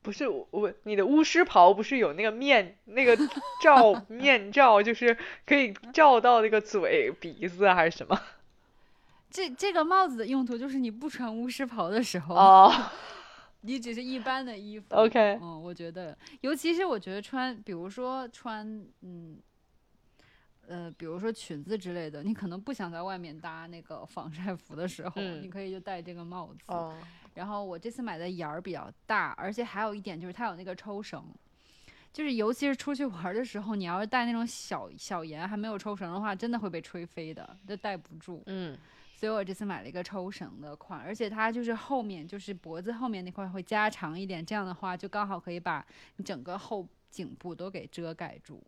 [0.00, 3.18] 不是我我你的巫师袍不是有那个面那个
[3.60, 8.16] 罩 面罩，就是可以罩到那个嘴鼻子啊还是什么？
[9.28, 12.72] 这这个帽子的用途就是你不穿巫师袍的时候，哦
[13.66, 14.94] 你只是一般的衣服。
[14.94, 18.66] ，OK，嗯，我觉得，尤其是我觉得穿，比如说穿，
[19.00, 19.38] 嗯，
[20.68, 26.58] 呃，比如说裙子之类的，你可能不想在外面搭那个防晒服的时候，嗯你可以就戴这个帽子。
[26.66, 26.94] 哦，
[27.32, 31.24] 然后我这次买的檐儿比较大，而且还有一点就是它有那个抽绳，
[32.12, 38.42] 就是尤其是出去玩的时候，你要是戴那种小小檐还没有抽绳的话，真的会被吹飞的，就戴不住。
[38.46, 38.76] 嗯
[39.16, 48.62] 所以我这次买了一个抽绳的款，而且它就是后面就是脖子后面那块会加长一点，这样的话就刚好可以把你整个后颈部都给遮盖住。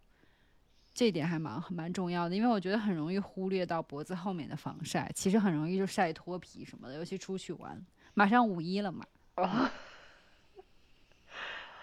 [0.94, 7.84] 这点还蛮蛮重要的，因为我觉得很容易忽略到脖子后面的防晒，其实很容易就晒脱皮什么的，尤其出去玩。
[8.14, 9.04] 马上五一了嘛，
[9.34, 9.68] 哦，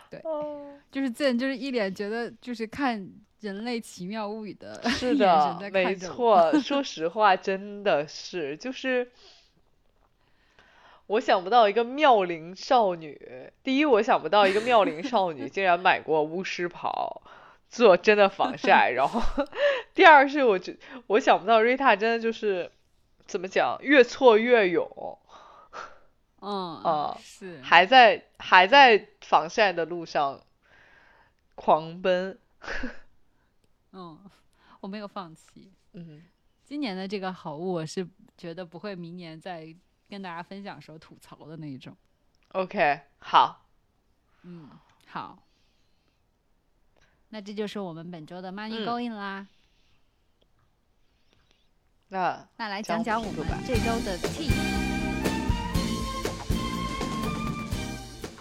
[0.10, 3.00] 对哦，就是见就是一脸觉得就是看
[3.44, 5.94] 《人类奇妙物语》的是的， 没。
[5.94, 6.58] 错。
[6.62, 9.12] 说实话，真的是，就是
[11.08, 13.52] 我想不到一个妙龄少女。
[13.62, 17.22] 第一，我想不到一个妙龄少女竟然买过巫师袍
[17.68, 18.92] 做真的防晒。
[18.92, 19.22] 然后，
[19.94, 20.78] 第二是我觉
[21.08, 22.72] 我想不到瑞塔真的就是
[23.28, 25.20] 怎么讲，越挫越勇，
[26.40, 30.40] 嗯啊是还在还在防晒的路上
[31.56, 32.40] 狂奔。
[33.94, 34.20] 嗯，
[34.82, 35.72] 我没有放弃。
[35.94, 36.22] 嗯。
[36.66, 39.76] 今年的这个好物，我是觉得不会明年再
[40.10, 41.96] 跟大家分享时候吐槽的那一种。
[42.54, 43.68] OK，好，
[44.44, 44.70] 嗯，
[45.08, 45.44] 好，
[47.30, 49.48] 那这就是我们本周的 Money 嗯 Going 啦。
[52.08, 54.50] 那那来讲讲讲我们这周的 T。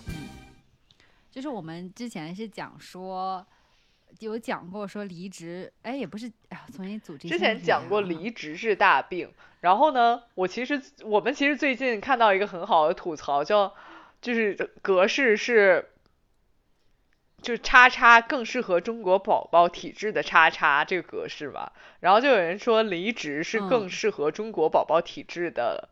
[0.07, 0.29] 嗯，
[1.31, 3.45] 就是我们之前是讲说，
[4.20, 13.75] 有讲过说离职，哎，也不是，哎呀，重新组织之前讲过离职是大病，然后呢，我其实我们其实最近看到一个很好的吐槽，叫
[14.20, 15.90] 就是格式是
[17.40, 21.72] 就叉叉更适合中国宝宝体质的叉叉这个格式吧。
[22.01, 25.88] 然后就有人说离职是更嗯适合中国宝宝体质的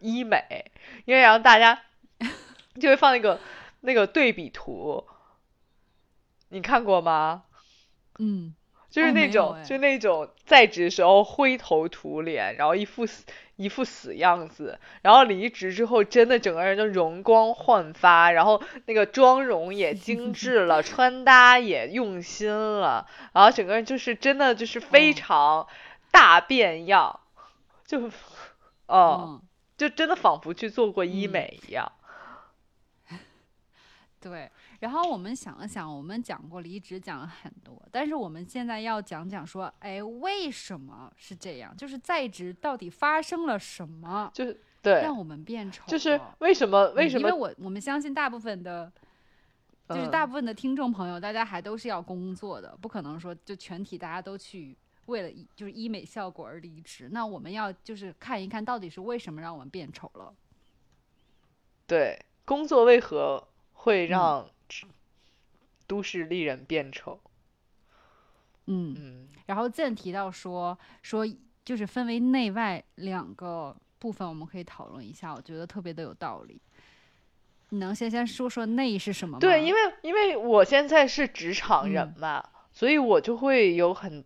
[0.00, 0.70] 医美，
[1.04, 1.82] 因为然后大家
[2.80, 3.40] 就会放那个
[3.80, 5.06] 那个对比图，
[6.50, 7.44] 你看过吗？
[8.18, 8.54] 嗯，
[8.90, 13.24] 就是那种，哎就那种在职时候灰头土脸，然后一副死
[13.56, 25.66] 一副死样子，然后离职之后真的整个人就容光焕发，然后那个妆容也精致了， 穿搭也用心了，然后整个人就是真的就是非哦常
[26.10, 27.20] 大变样，
[27.86, 28.10] 就，
[28.86, 29.42] 哦，嗯，
[29.76, 31.92] 就真的仿佛去做过医嗯美一样。
[34.20, 34.50] 对。
[34.80, 41.76] 然后我们想了想，我们讲过离职讲了很多，但是我们现在要讲讲说，哎，为什么是这样？
[41.76, 45.84] 就是在职到底发生了什么，就是对，让我们变丑？
[45.86, 48.92] 就是为什么为什么嗯因为我我们相信大部分的，
[49.88, 57.08] 就是嗯大部分的听众朋友，大家还都是要工作的，不可能说就全体大家都去为了医就是医美效果而离职。
[57.10, 60.34] 那我们要就是看一看到底是为什么让我们变丑了。
[61.86, 64.50] 对工作为何会嗯让
[65.86, 67.20] 都市丽人变丑？
[68.66, 71.26] 嗯，嗯，然后再提到说说
[71.64, 76.60] 就是分为内外两个部分，我们可以讨论一下，我觉得特别的有道理。
[77.70, 79.40] 你能先先说说内是什么吗？
[79.40, 84.24] 对，因为因为我现在是职场人嗯嘛，所以我就会有很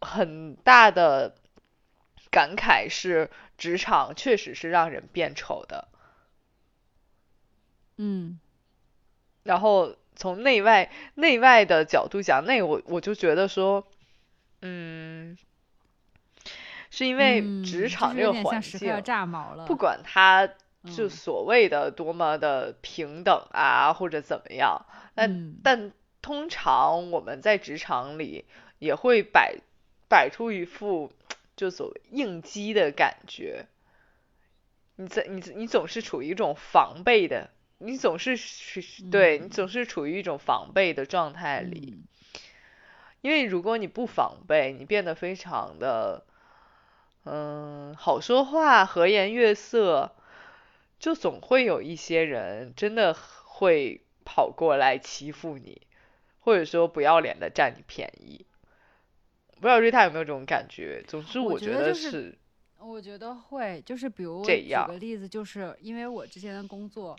[0.00, 1.34] 很大的
[2.30, 5.88] 感慨，是职场确实是让人变丑的。
[7.98, 8.38] 嗯
[9.42, 13.86] 然后从内外内外的角度讲，那我我就觉得说，
[14.60, 15.36] 嗯，
[16.90, 21.10] 是因为嗯职场这个环境，炸毛了，不管他就嗯。
[21.10, 25.58] 所谓的多么的平等啊，或者怎么样，但嗯。
[25.62, 28.44] 但通常我们在职场里
[28.78, 29.56] 也会摆
[30.08, 31.12] 摆出一副
[31.56, 33.66] 就所谓应激的感觉，
[34.96, 37.50] 你在你你总是处于一种防备的，
[37.84, 42.04] 你总是是对你嗯总是处于一种防备的状态里，嗯
[43.20, 46.24] 因为如果你不防备，你变得非常的
[47.24, 50.12] 嗯好说话、和颜悦色，
[50.98, 53.14] 就总会有一些人真的
[53.44, 55.82] 会跑过来欺负你，
[56.40, 58.44] 或者说不要脸的占你便宜。
[59.60, 61.04] 不知道瑞塔有没有这种感觉？
[61.06, 62.36] 总之，我我觉得是
[62.80, 67.16] 我觉得会，就是比如我举个例子，就是因为我之前的工作，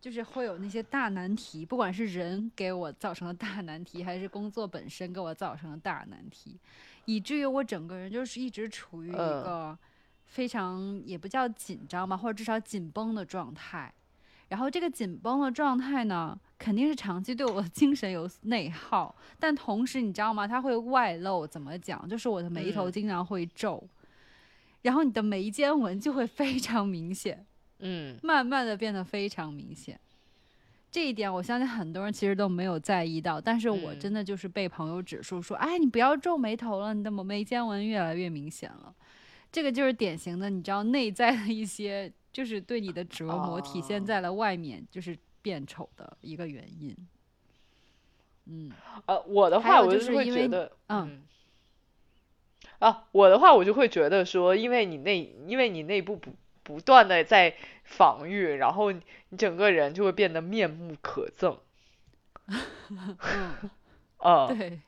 [0.00, 6.58] 就是会有那些大难题，不管是人给我造成的大难题，还是工作本身给我造成的大难题，
[7.06, 9.78] 以至于我整个人就是一直处于一嗯个
[10.24, 13.92] 非常也不叫紧张吧，或者至少紧绷的状态。
[14.48, 20.46] 然后这个紧绷的状态呢，肯定是长期对我的精神有内耗，但同时你知道吗？
[20.46, 22.08] 它会外露，怎么讲？
[22.08, 23.82] 就是我的眉头嗯经常会皱，
[24.82, 27.44] 然后你的眉间纹就会非常明显，
[27.80, 29.98] 嗯慢慢的变得非常明显。
[30.90, 38.94] 这一点我相信很多人其实都没有在意到，但是我嗯真的就是被朋友指出说，哎，你不要皱眉头了，你的眉间纹越来越明显了。
[39.52, 46.96] 这个就是典型的，你知道内在的一些，就是对你的折磨体现哦在了外面，就是变丑的一个原因。
[48.46, 48.72] 嗯
[49.06, 51.22] 呃，我的话我就是会觉得，嗯嗯，
[52.78, 56.32] 啊，我的话我就会觉得说，因为你内因为你内部不
[56.66, 61.58] 不断的在防御，然后你你整个人就会变得面目可憎，
[62.48, 63.70] 嗯，
[64.18, 64.80] 呃， 对，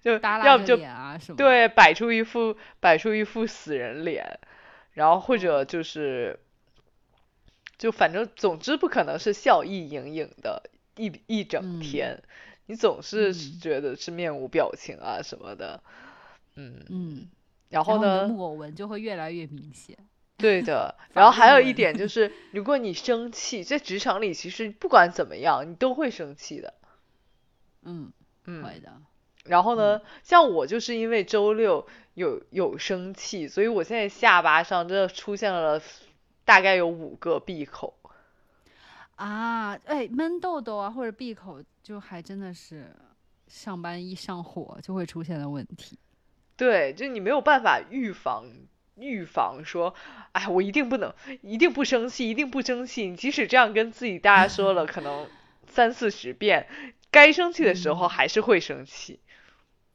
[0.00, 4.40] 就要不就啊什么。，对，摆出一副摆出一副死人脸，
[4.94, 6.38] 然后或哦者就是，
[7.76, 12.22] 就反正总之不可能是笑意盈盈的一一整嗯天，
[12.64, 15.82] 你总是嗯觉得是面无表情啊什么的，
[16.56, 17.28] 嗯，嗯，
[17.68, 19.96] 然后呢，木偶纹就会越来越明显。
[20.42, 26.74] 对的， 然后还有一点就 是，如果你生气，在职场里其实不管怎么样，你都会生气的，
[27.82, 28.12] 嗯，
[28.44, 28.92] 嗯，会的。
[29.44, 35.80] 然后呢，像我就是因为周六有有生气，所以我现在下巴上真的出现了
[36.44, 37.94] 大概有五个闭口。
[39.16, 42.94] 啊，哎，闷痘痘啊，或者闭口，就还真的是
[43.48, 45.98] 上班一上火就会出现的问题。
[46.56, 48.44] 对，就你没有办法预防
[48.96, 49.94] 预防说，
[50.32, 51.12] 哎，我一定不能，
[51.42, 53.08] 一定不生气，一定不生气。
[53.08, 55.28] 你即使这样跟自己大家说了，可能
[55.66, 56.66] 三四十遍，
[57.10, 59.20] 该生气的时候嗯还是会生气。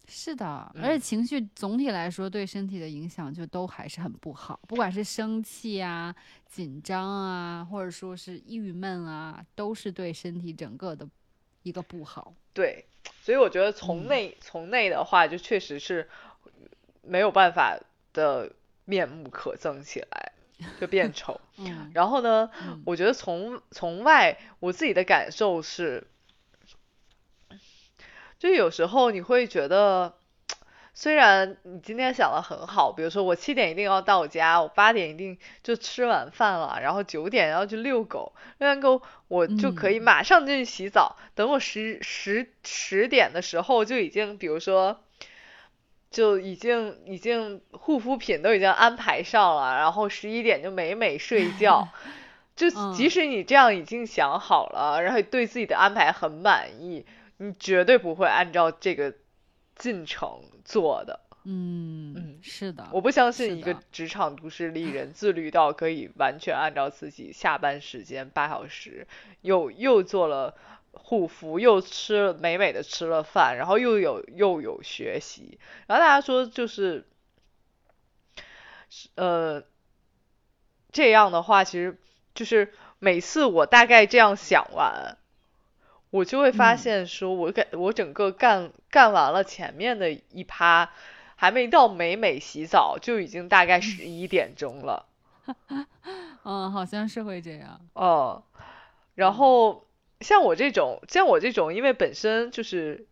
[0.09, 6.15] 是的，而且嗯情绪总体来说对身体的影响就都还是很不好，不管是生气啊、
[6.47, 11.05] 紧张啊，或者说是郁闷啊，都是对身体整个的
[11.63, 12.33] 一个不好。
[12.53, 12.85] 对，
[13.21, 16.07] 所以我觉得从嗯内、从内的话，就确实是
[17.01, 17.77] 没有办法
[18.13, 18.49] 的
[18.87, 20.31] 面目可憎起来，
[20.79, 21.41] 就变丑。
[21.59, 26.07] 嗯然后呢，嗯我觉得从从外，我自己的感受是，
[28.39, 30.15] 就有时候你会觉得，
[30.93, 45.01] 虽然你今天想的很好，比如说我七点一定要到家，我八点一定就吃晚饭了，然后九点要去遛狗，遛完狗我就可以嗯马上进去洗澡，等我十十十点的时候就已经，比如说。
[46.17, 51.87] 就已经已经护肤品都已经安排上了，然后十一点就美美睡觉。
[52.57, 57.05] 就嗯即使你这样已经想好了，然后对自己的安排很满意，
[57.37, 59.13] 你绝对不会按照这个
[59.75, 61.19] 进程做的。
[61.43, 69.07] 嗯嗯是的，我不相信一个职场都市丽人自律到可以完全按照自己下班时间八小时，
[69.41, 70.55] 又又做了
[70.97, 77.07] 护肤，又吃了美美的吃了饭，然后又有又有学习，然后大家说就是，
[79.15, 79.63] 呃，
[80.91, 81.99] 这样的话其实
[82.33, 85.17] 就是每次我大概这样想完。
[86.09, 90.89] 我就会发嗯现，说我感我整个干干完了前面的一趴，
[91.35, 95.05] 还没到美美洗澡，就已经大概十一点钟了。
[96.43, 97.81] 嗯， 好像是会这样。
[97.93, 98.41] 哦，
[99.15, 99.86] 然后
[100.19, 103.05] 像我这种，像我这种，因为本身就是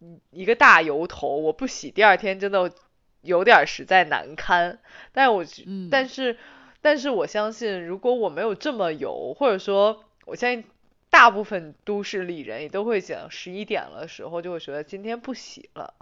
[0.00, 2.72] 一一个大油头，我不洗，第二天真的
[3.20, 4.80] 有点实在难堪。
[5.12, 6.38] 但是我嗯，但是，
[6.80, 10.64] 但是我相信，如果我没有这么油，或者说，我相信
[11.10, 15.94] 大部分都市丽人也都会讲，十一点了的时候就会觉得今天不洗了。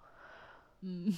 [0.80, 1.14] 嗯，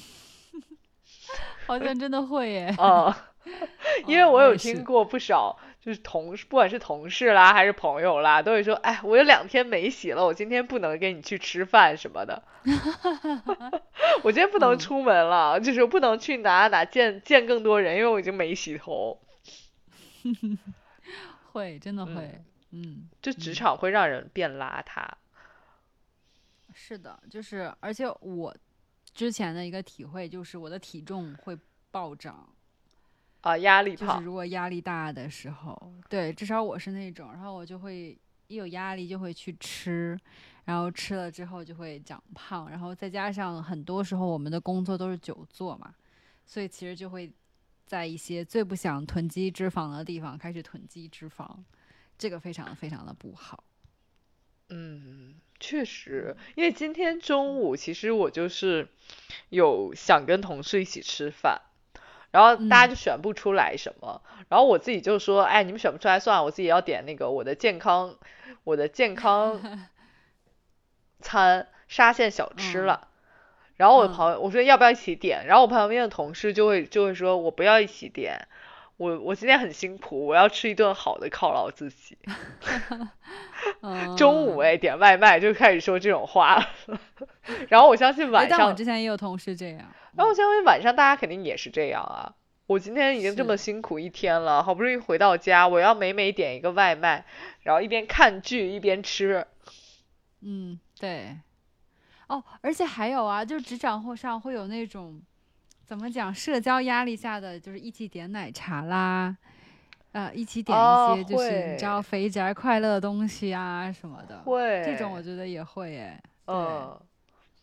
[1.66, 2.74] 好像真的会耶。
[2.78, 3.28] 啊
[4.06, 12.40] 因为嗯我有听过不少，就是同事，不管是同事啦还是朋友啦，都会说，哎，我有两天没洗了，我今天不能跟你去吃饭什么的，
[14.22, 19.20] 我今天不能嗯出门了，就是不能去哪哪见见更多人，因为我已经没洗头。
[21.50, 22.44] 会，真的嗯会。
[22.70, 25.04] 嗯，就职嗯场会让人变邋遢。
[26.72, 28.56] 是的，就是，而且我
[29.12, 31.58] 之前的一个体会就是，我的体重会
[31.90, 32.48] 暴涨。
[33.42, 40.18] 啊，压力就是，如果压力大的时候，对，至少我是那种，然后我就会一有压力就会去吃，
[40.64, 45.94] 然后吃了之后就会长胖，然后再加上很多时候我们的工作都是久坐嘛，
[46.46, 47.32] 所以其实就会
[47.84, 51.56] 在一些最不想囤积脂肪的地方开始囤积脂肪，
[52.16, 53.64] 这个非常非常的不好。
[54.68, 58.88] 嗯，确实，因为今天中午其实我就是
[59.50, 61.60] 有想跟同事一起吃饭，
[62.32, 68.16] 然后大家嗯就选不出来什么，然后我自己就说，哎，你们选不出来算了，我自己要点那个我的健康，
[68.64, 69.60] 我的健康
[71.20, 72.86] 餐沙县小吃嗯。
[72.86, 73.08] 了。
[73.76, 74.14] 然后我嗯。
[74.14, 78.48] 朋友我说要不要一起点，然后我旁边的同事就会就会说我不要一起点，
[79.02, 82.16] 我我今天很辛苦，我要吃一顿好的犒劳自己。
[84.16, 87.00] 中午嗯哎点外卖就开始说这种话了，
[87.68, 89.78] 然后我相信哎晚上，但我之前也有同事这样。
[90.14, 92.32] 然后我相信晚上大家肯定也是这样啊。
[92.68, 97.24] 我今天已经这么辛苦一天了，好不容易回到家，我要美美点一个外卖，
[97.62, 99.44] 然后一边看剧一边吃。
[100.42, 101.38] 嗯，对。
[102.28, 105.20] 哦，而且还有啊，就是职场会上会有那种
[105.84, 109.36] 怎么讲，社交压力下的，就是一起点奶茶啦，
[110.12, 114.40] 呃，一起点哦一些就是你知道肥宅快乐的东西啊什么的。
[114.42, 116.20] 会，这种我觉得也会诶。
[116.46, 117.00] 对嗯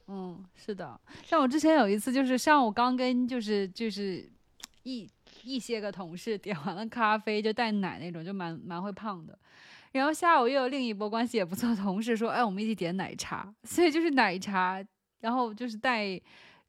[0.08, 4.28] 嗯，是的，像我之前有一次，就是上午刚跟就是就是
[4.84, 5.08] 一
[5.44, 9.38] 一些个同事点完了咖啡，就带奶那种，就蛮蛮会胖的。
[9.92, 14.84] 然后下午又有另一波关系也不错的同事说，哎，我们一起点奶茶，所以就是奶茶，
[15.20, 16.20] 然后就是带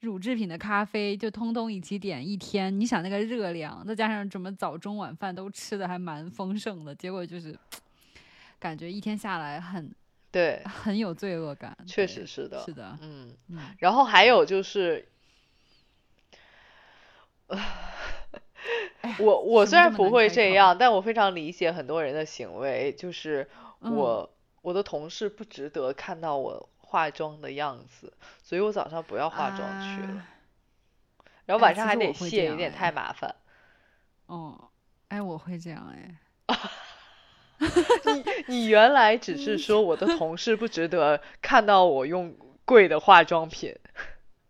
[0.01, 2.81] 乳制品的咖啡，就通通一起点一天。
[2.81, 7.55] 你想那个热量，再加上什么早中晚饭都吃的还蛮丰盛的，结果就是
[8.59, 9.95] 感觉一天下来很
[10.31, 11.77] 对，很有罪恶感。
[11.87, 13.35] 确实是的，是的，嗯。
[13.49, 13.59] 嗯。
[13.79, 15.07] 然后还有就是，
[17.49, 23.49] 哎我我虽然不会这样，但我非常理解很多人的行为，就是
[23.81, 24.31] 嗯我、
[24.63, 28.13] 我的同事不值得看到我化妆的样子，
[28.43, 30.27] 所以我早上不要化妆去了，啊
[31.47, 33.33] 然后晚上还得卸，有点太麻烦。
[34.27, 34.71] 哦，
[35.09, 36.17] 哎，我会这样哎。
[38.07, 43.77] 你你原来只是说我的同事不值得看到我用贵的化妆品，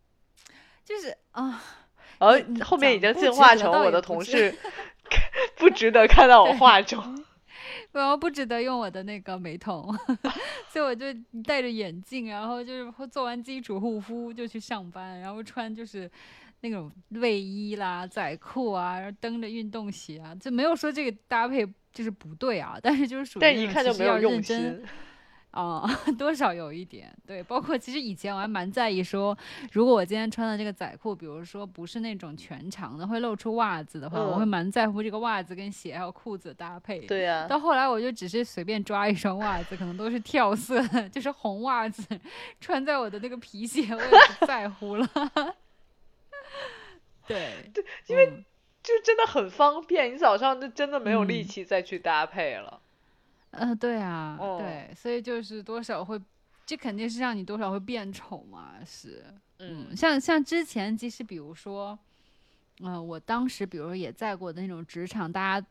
[0.85, 1.63] 就是啊，
[2.19, 4.57] 然后后面已经进化成我的同事
[5.57, 7.25] 不值得看到我化妆。
[7.93, 9.87] 然后不值得用我的那个美瞳，
[10.69, 11.07] 所以我就
[11.45, 16.11] 戴着眼镜，然后就是做完基础护肤就去上班，然后穿就是
[16.61, 24.83] 那种卫衣啦、仔裤啊，然后蹬着运动鞋啊，就没有说这个搭配就是不对啊，但是就是属于但一看就没有用心。
[25.51, 25.85] 啊，
[26.17, 29.37] 多少有一点对，包括其实以前我还蛮在意说，
[29.73, 37.01] 如果我今天穿的这个仔裤，比如说不是那种全长的，会露出袜子的话，我会蛮在乎这个袜子跟鞋还有裤子搭配。
[37.01, 37.47] 对呀。
[37.49, 42.05] 到后来我就只是随便抓一双袜子，可能都是跳色，就是红袜子，
[42.61, 45.09] 穿在我的那个皮鞋，我也不在乎了。
[47.27, 48.45] 对对，因为
[48.83, 52.81] 就真的很方便，你早上就真的没有力气再去搭配了。
[52.81, 52.90] 嗯，
[53.81, 56.21] 对啊，对，所以就是多少会，
[56.65, 59.25] 这肯定是让你多少会变丑嘛，是，
[59.59, 61.99] 嗯，像像之前，即使比如说，
[62.81, 65.67] 嗯，我当时比如说也在过的那种职场，大家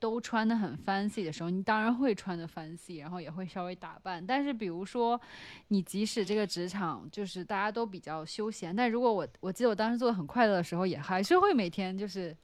[0.00, 4.26] 都穿的很 fancy 的时候，你当然会穿的 fancy，然后也会稍微打扮。
[4.26, 5.20] 但是比如说，
[5.68, 12.36] 你即使这个职场就是大家都比较休闲，但如果我我记得我当时做的很快乐的时候，也还是会每天就是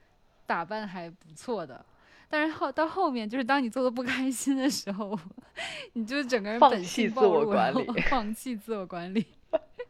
[0.46, 1.84] 打扮还不错的。
[2.30, 5.18] 但是后到后面，就是当你做的不开心的时候，
[5.94, 9.24] 你就整个人本性暴露，然后 放弃自我管理。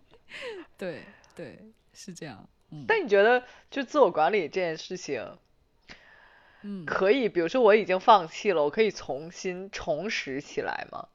[0.79, 1.03] 对
[1.35, 1.59] 对，
[1.93, 2.49] 是这样。
[2.71, 2.85] 嗯。
[2.87, 5.37] 但你觉得，就自我管理这件事情，
[6.63, 11.09] 嗯，可以，比如说我已经放弃了，我可以重新重拾起来吗？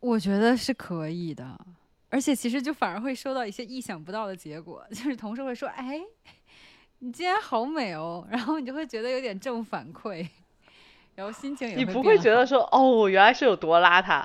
[0.00, 1.60] 我觉得是可以的，
[2.08, 6.00] 而且其实就反而会收到一些意想不到的结果，就是同事会说：“哎。”
[7.04, 10.24] 你今天好美哦，然后你就会觉得有点正反馈，
[11.16, 14.24] 然后心情也你不会觉得说哦，原来是有多邋遢？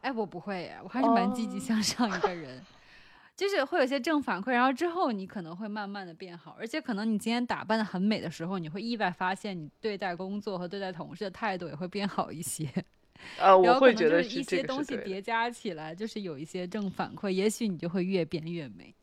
[0.00, 2.64] 哎，我不会，我还是蛮积极向上一个人，
[3.36, 12.66] 就是会有些正反馈，然后之后你可能会慢慢的变好，而且可能你今天打扮的很美的时候，你会意外发现你对待工作和对待同事的态度也会变好一些。
[13.38, 18.94] 呃，我会觉得是一些东西叠加起来，就是有一些正反馈，也许你就会越变越美。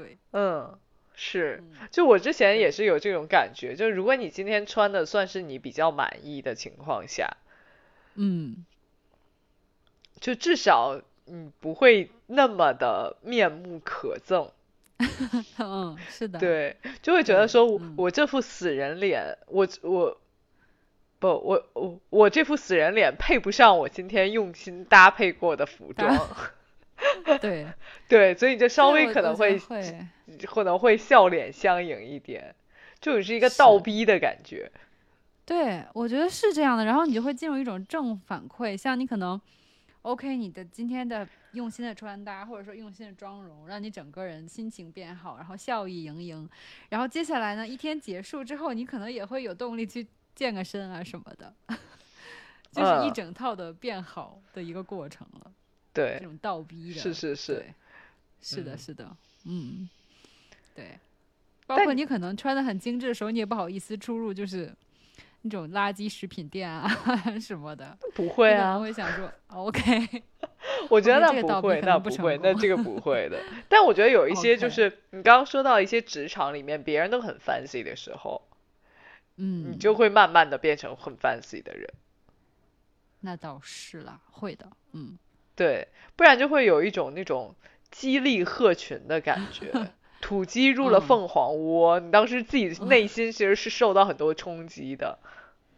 [0.00, 0.78] 对，嗯，
[1.14, 7.36] 是，就我之前也是有这种感觉，就如果你今天穿的算是你比较满意的情况下，
[8.14, 8.64] 嗯，
[10.18, 14.52] 就至少你不会那么的面目可憎，
[15.58, 20.18] 嗯，是的，对，就会觉得说我这副死人脸，我我
[21.18, 26.16] 不我我我这副死人脸配不上我今天用心搭配过的服装。
[27.40, 27.66] 对
[28.08, 29.58] 对，所以你就稍微可能会
[30.46, 32.54] 可能会笑脸相迎一点，
[33.00, 34.70] 就是一个倒逼的感觉。
[35.44, 36.84] 对，我觉得是这样的。
[36.84, 39.40] 然后你就会进入一种正反馈，像你可能
[40.02, 46.48] OK，你的今天的用心的穿搭，或者说用心的妆容，让你整个人心情变好，然后笑意盈盈。
[46.90, 51.52] 然后接下来呢，一天结束之后，你可能也会有动力去健个身啊什么的，
[52.70, 55.50] 就是一整套的变好的一个过程了。
[55.92, 57.64] 对，这种倒逼的，是是是，
[58.40, 59.88] 是的，是的，嗯，
[60.74, 60.98] 对，
[61.66, 64.72] 包括你可能穿的很精致的时候，你也不好意思出入，就是
[65.42, 66.88] 那种垃圾食品店啊
[67.40, 70.22] 什么的，不会啊，我会想说，OK，
[70.88, 73.42] 我觉得那不会，那不会，那这个不会的。
[73.68, 78.42] 但我觉得有一些，就是你刚刚说到一些职场里面，别人都很 fancy 的时候，
[79.36, 81.88] 嗯，你就会慢慢的变成很 fancy 的人。
[83.20, 85.18] 那倒是啦，会的，嗯。
[85.60, 87.54] 对，不然就会有一种那种
[87.90, 89.70] 激励鹤群的感觉，
[90.22, 95.18] 土鸡入了凤凰窝，你当时自己内心其实是受到很多冲击的。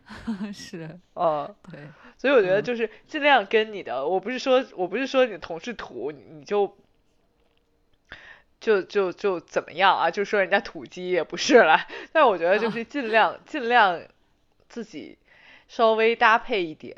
[0.55, 1.81] 是，嗯，对，
[2.17, 6.77] 所以我觉得就是尽量跟你的，我不是说我不是说你同事土，你就
[8.61, 10.09] 就就就怎么样啊？
[10.13, 14.01] 就说人家土鸡也不是了，但我觉得就是尽量 尽量
[14.69, 15.19] 自己
[15.67, 16.97] 稍微搭配一点，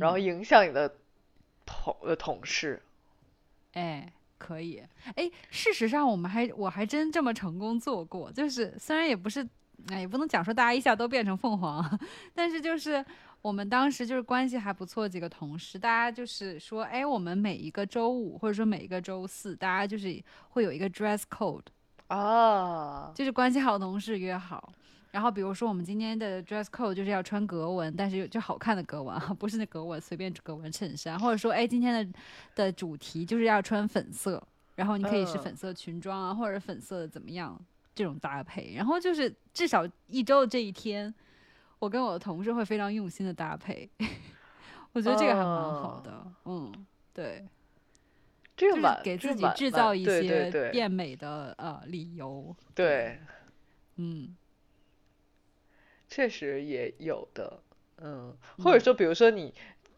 [0.00, 0.96] 然后影响你的。
[1.70, 2.82] 同的同事，
[3.74, 4.82] 哎，可以，
[5.14, 9.46] 哎，事实上我们还我还真这么成功做过，就是虽然也不是，
[9.90, 11.98] 哎，也不能讲说大家一下都变成凤凰，
[12.34, 13.04] 但是就是
[13.40, 21.66] 我们当时就是关系还不错，几个同事，大家就是说，哎，我们每一个周五或者说每一个周四，大家就是会有一个 dress code，
[22.08, 24.72] 哦，就是关系好同事约好。
[25.10, 32.18] 然后比如说我们今天的 dress code 就是要穿格纹，但是就好看的格纹啊， 不是那格纹随便格纹衬衫，或者说哎今天的
[32.54, 34.40] 的主题就是要穿粉色，
[34.76, 37.60] 然后你可以是粉色裙装啊，或者粉色的怎么样
[37.94, 41.12] 这种搭配，然后就是至少一周的这一天，
[41.80, 43.90] 我跟我的同事会非常用心的搭配，
[44.92, 46.72] 我觉得这个还蛮好的，嗯，
[47.12, 47.44] 对，
[48.56, 53.18] 就是给自己制造一些变美的呃理由，对，
[53.96, 54.36] 嗯。
[56.10, 57.62] 确实也有的，
[57.98, 59.54] 嗯，或者说，比如说你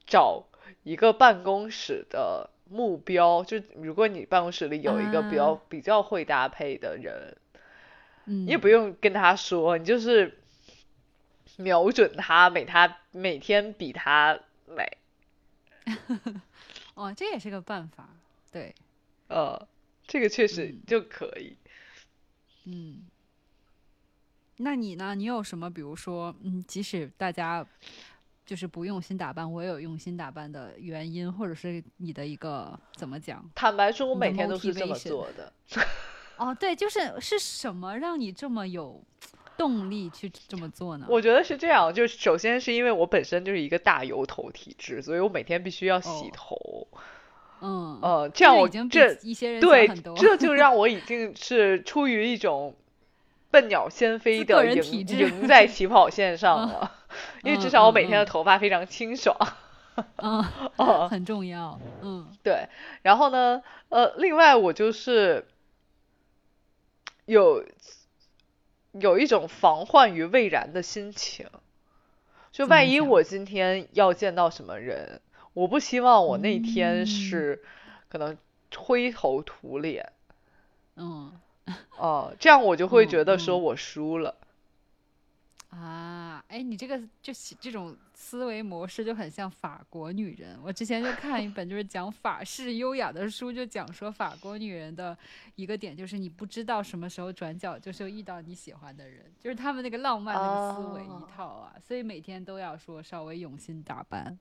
[0.06, 0.44] 找
[0.84, 7.36] 一个办公室的目标，就如果你办公室里有一个比较比较会搭配的人，
[8.26, 10.38] 嗯，你也不用跟他说，你就是
[11.56, 14.98] 瞄准他，每他每天比他美。
[16.94, 18.08] 哦，这也是个办法，
[18.52, 18.74] 对，
[19.28, 19.66] 呃，
[20.06, 21.56] 这个确实就可以。
[22.64, 23.02] 嗯，
[24.58, 25.14] 那你呢？
[25.14, 27.66] 你有什么，比如说，嗯，即使大家
[28.44, 33.44] 就是不用心打扮，我也有用心打扮的原因，或者是你的一个怎么讲？
[33.54, 35.52] 坦白说，我每天都是这么做的。
[36.36, 39.02] 哦，对，就是是什么让你这么有
[39.56, 41.06] 动力去这么做呢？
[41.08, 46.88] 我觉得是这样，就是首先是因为我本身就是一个大油头体质，所以我每天必须要洗哦头。
[47.60, 49.86] 嗯，呃，这样我已经这一些人对
[50.16, 52.74] 这 就让我已经是出于一种
[53.52, 56.92] 笨鸟先飞的赢赢在起跑线上嗯了，
[57.44, 59.36] 因为至嗯少我每天的嗯头发非常清爽。
[60.16, 60.42] 嗯，
[60.76, 62.26] 哦，很重要，嗯。
[62.42, 62.68] 对，
[63.02, 65.46] 然后呢，呃，另外我就是
[67.26, 67.64] 有
[68.92, 71.46] 有一种防患于未然的心情，
[72.52, 75.20] 就万一我今天要见到什么人，
[75.52, 77.06] 我不希望我那天嗯。
[77.06, 77.62] 是
[78.08, 78.36] 可能
[78.74, 80.12] 灰头土脸，
[80.96, 81.32] 嗯
[81.98, 84.36] 哦、这样我就会嗯觉得说嗯我输了。
[85.70, 90.58] 啊，哎，你这个就是这种思维模式就很像法国女人。
[90.62, 95.16] 我之前就看一本就是讲法式优雅的书，就讲说法国女人的
[95.54, 104.38] 一个点就是你不知道什么时候转角就是遇到你喜欢的人，就是他们那个浪漫那个思维哦一套啊，所以每天都要说稍微用心打扮，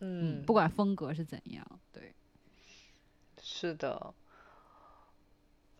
[0.00, 2.12] 嗯，不管风格是怎样，对，
[3.40, 4.12] 是的，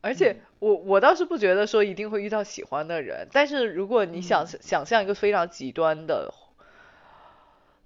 [0.07, 4.59] 而且我我倒是不觉得说一定会遇到喜欢的人，但是如果你想、嗯。
[4.63, 6.33] 想象一个非常极端的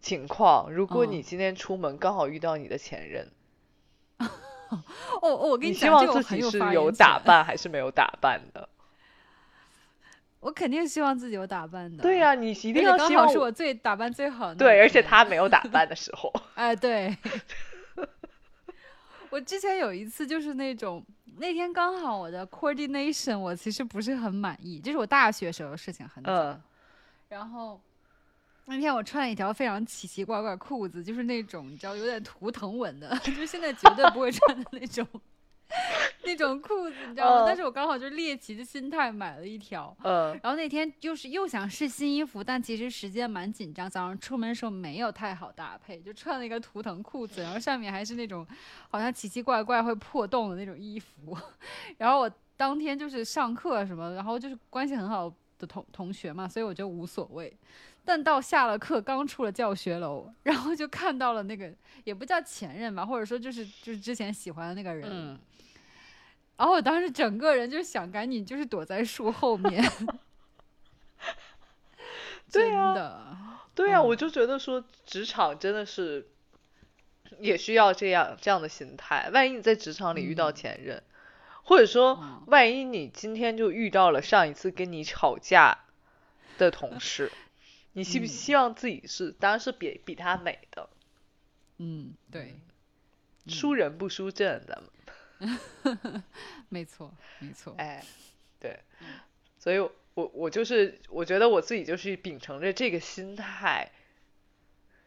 [0.03, 1.13] 情况，如果嗯。
[1.13, 3.31] 你今天出门刚好遇到你的前任，
[4.19, 4.29] 哦
[5.23, 8.69] 哦，我跟你希讲，望自己是有打扮 还是没有打扮的？
[10.41, 17.17] 我肯定希望自己有打扮的，对呀、你一定要希望刚好是我最打扮最好的对，而且他没有打扮的时候， 哎，对，
[19.31, 21.05] 我之前有一次就是那种
[21.39, 26.63] 那天刚好我的 coordination 我其实不是很满意，这是我大学时候的事情很早，嗯。
[27.29, 27.81] 然后
[28.65, 35.07] 那天我穿了一条非常奇奇怪怪裤子，就是那种你知道有点图腾纹的， 就是现在绝对不会穿的那种
[36.25, 37.45] 那种裤子，你知道吗？
[37.45, 39.97] 嗯但是我刚好就猎奇的心态买了一条。
[40.03, 48.47] 嗯然后那天就是又想试新衣服，但其实时间蛮紧张，早上出门的时候没有太好搭配，就穿了一个图腾裤子，然后上面还是那种
[48.91, 51.37] 好像奇奇怪怪会破洞的那种衣服。
[51.99, 57.57] 然后我当天就是上课什么，然后就是关系很好的同同学嘛，所以我就无所谓。
[58.05, 61.73] 但到下了课，刚出了教学楼， 然后就看到了那个
[62.05, 65.39] 也不叫前任吧，或者说就是就是之前喜欢的那个人，嗯，
[66.57, 69.83] 然后我当时整个人就想赶紧就是躲在树后面，
[72.49, 72.95] 真 对啊。
[72.95, 73.37] 的，
[73.75, 74.07] 对呀、嗯。
[74.07, 76.27] 我就觉得说职场真的是
[77.39, 79.31] 也需要这样这样的心态。
[79.33, 80.55] 万一你在职场里遇到嗯。
[80.55, 81.03] 前任，
[81.63, 82.43] 或者说嗯。
[82.47, 85.79] 万一你今天就遇到了上一次跟你吵架
[86.59, 87.31] 的同事，
[87.93, 88.29] 你希不嗯。
[88.29, 90.89] 希望自己是当然是比比她美的，
[91.79, 92.61] 嗯，对，
[93.47, 96.23] 输人不输阵，咱们
[96.69, 98.05] 没错，没错，哎，
[98.59, 98.81] 对，
[99.59, 103.91] 所以我我就是我觉得我自己就是秉承着这个心态。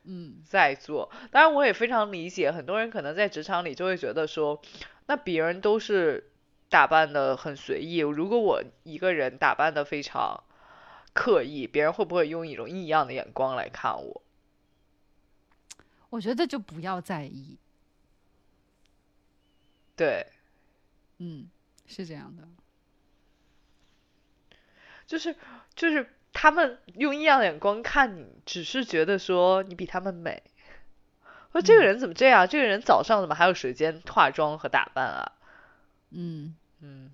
[0.04, 0.44] 嗯。
[0.46, 1.10] 在做。
[1.32, 4.62] 当然，我也非常理解，很多人可能在职场里就会觉得说，
[5.08, 6.30] 那别人都是
[6.70, 10.44] 打扮的很随意，如果我一个人打扮的非常
[11.14, 14.22] 刻意，别人会不会用一种异样的眼光来看我？
[16.10, 17.58] 我觉得就不要在意，
[19.96, 20.28] 对，
[21.18, 21.50] 嗯，
[21.88, 22.48] 是这样的，
[25.08, 25.36] 就是
[25.74, 30.44] 就是他们用异样的眼光看你，只是觉得说你比他们美。
[31.52, 32.48] 说这个嗯人怎么这样？
[32.48, 35.32] 这个人早上怎么还有时间化妆和打扮啊？
[36.10, 37.12] 嗯，嗯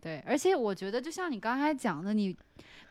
[0.00, 2.36] 对，而且我觉得就像你刚才讲的，你，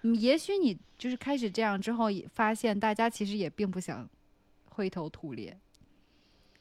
[0.01, 4.07] 也许你就是开始这样之后，也发现大家其实也并不想
[4.69, 5.59] 灰头土脸，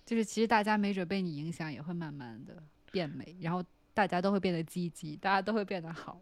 [0.04, 6.20] 就是其实大家没准被你影响，也会慢慢的变美，然后大家都会变得积极，大家都会变得好。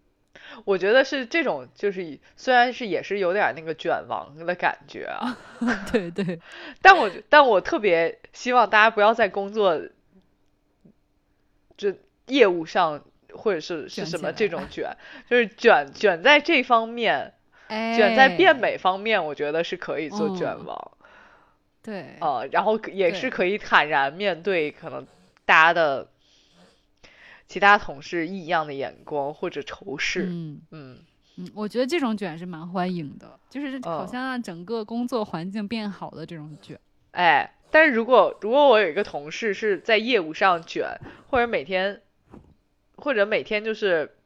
[0.64, 5.38] 我觉得是这种，就是虽然是也是有点那个卷王的感觉啊，
[5.92, 6.40] 对对，
[6.82, 9.80] 但我但我特别希望大家不要在工作，
[11.76, 11.94] 就
[12.26, 13.04] 业务上
[13.36, 14.96] 或者是是什么这种卷，
[15.28, 17.34] 就是卷卷在这方面，
[17.68, 20.92] 卷在变哎美方面，我觉得是可以做卷嗯王，
[21.82, 25.06] 对，呃，然后也是可以坦然面对可能
[25.44, 26.08] 大家的
[27.46, 30.98] 其他同事异样的眼光或者仇视，嗯嗯，
[31.36, 34.04] 嗯，我觉得这种卷是蛮欢迎的，就是好。
[34.04, 36.78] 嗯像让整个工作环境变好的这种卷。
[37.12, 42.00] 哎，但是如果如果我有一个同事是在业务上卷，或者每天
[43.04, 44.16] 或者每天就是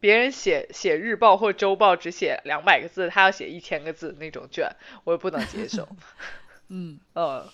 [0.00, 4.74] 别人写写日报或周报只写两百个字，他要写一千个字那种卷，
[5.04, 5.86] 我也不能接受。
[6.68, 7.52] 嗯，呃，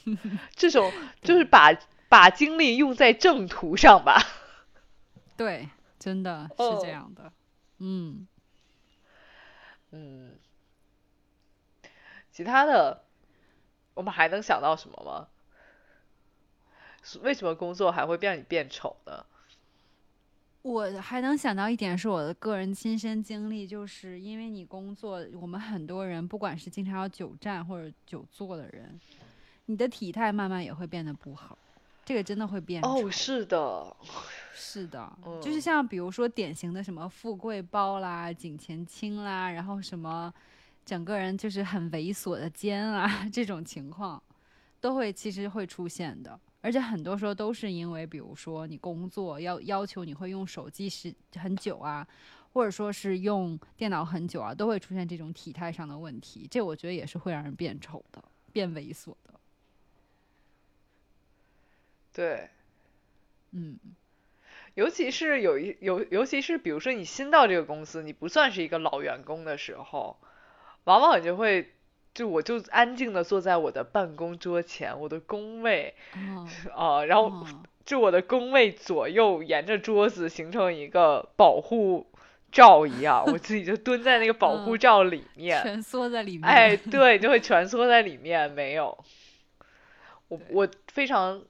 [0.55, 1.77] 这种就是把
[2.09, 4.23] 把精力用在正途上吧。
[5.37, 5.69] 对，
[5.99, 7.33] 真的是哦这样的。
[7.79, 8.29] 嗯，
[9.91, 10.39] 嗯，
[12.31, 13.03] 其他的
[13.95, 15.27] 我们还能想到什么吗？
[17.03, 19.25] 是为什么工作还会让你变丑呢？
[20.63, 29.01] 我还能想到一点是我的个人亲身经历，就是因为你工作，我们很多人不管是经常要久站或者久坐的人，
[29.65, 31.57] 你的体态慢慢也会变得不好，
[32.05, 32.89] 这个真的会变丑。
[32.89, 33.97] 哦，是的，
[34.55, 35.11] 是的，
[35.43, 40.31] 就是嗯像比如说典型的什么富贵包啦、颈前倾啦，然后什么
[40.85, 44.23] 整个人就是很猥琐的肩啊， 这种情况
[44.79, 46.39] 都会其实会出现的。
[46.63, 52.07] 而且很多时候都是因为，比如说你工作要要求你会用手机时很久啊，
[52.53, 56.47] 或者说是用电脑很久啊，都会出现这种体态上的问题。
[56.51, 59.41] 这我觉得也是会让人变丑的、变猥琐的。
[62.13, 62.51] 对，
[63.53, 63.79] 嗯，
[64.75, 70.19] 尤其是有一尤尤其是比如说你新到这个公司，你不算是一个老员工的时候，
[70.85, 71.73] 往往你就会。
[72.15, 75.95] 就我就安静的坐在我的办公桌前，我的工位，
[76.75, 77.47] 哦，啊、 然后哦
[77.85, 82.07] 就我的工位左右沿着桌子形成一个保护
[82.53, 86.45] 罩一样，我自己就蹲在那个保护嗯罩里面，蜷缩在里面。
[86.45, 89.03] 哎，对， 就会蜷缩在里面，没有，
[90.29, 91.43] 我我非常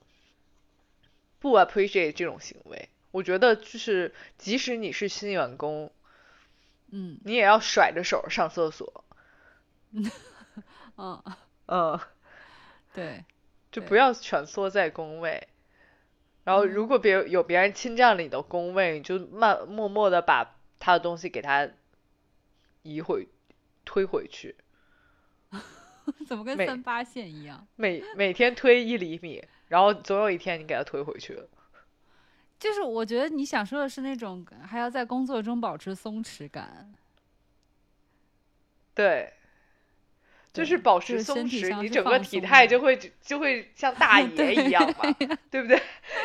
[1.41, 5.91] 不 appreciate 这种行为，我觉得就是即使你是新员工，
[6.91, 9.05] 嗯你也要甩着手上厕所，
[11.01, 11.23] 嗯，
[11.67, 12.01] 嗯，
[12.93, 13.25] 对。
[13.73, 15.49] 就不要蜷缩在工位。
[16.43, 21.69] 然后，如果别有别人侵占了你的工位，你就慢默默的把他的东西给他
[22.83, 23.29] 移回、
[23.85, 24.57] 推回去，
[26.27, 27.65] 怎么跟三八线一样？
[27.77, 31.49] 每每天推一厘米，然后总有一天你给他推回去了。
[32.59, 36.93] 就是我觉得你想说的是那种还要在工作中保持松弛感，
[38.95, 39.33] 对，
[40.53, 45.15] 就是保持松弛，你整个体态就会就会像大 爷一样嘛，
[45.51, 45.81] 对不对？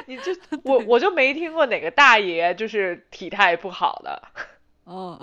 [0.08, 0.32] 你就
[0.64, 4.22] 我我就没听过哪个大爷就是体态不好的。
[4.86, 5.20] 哦，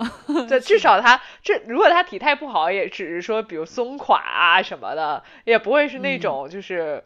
[0.49, 7.01] 这至少他这如果他体态不好，也只是说比如松垮啊什么的，也不会是那嗯种就是、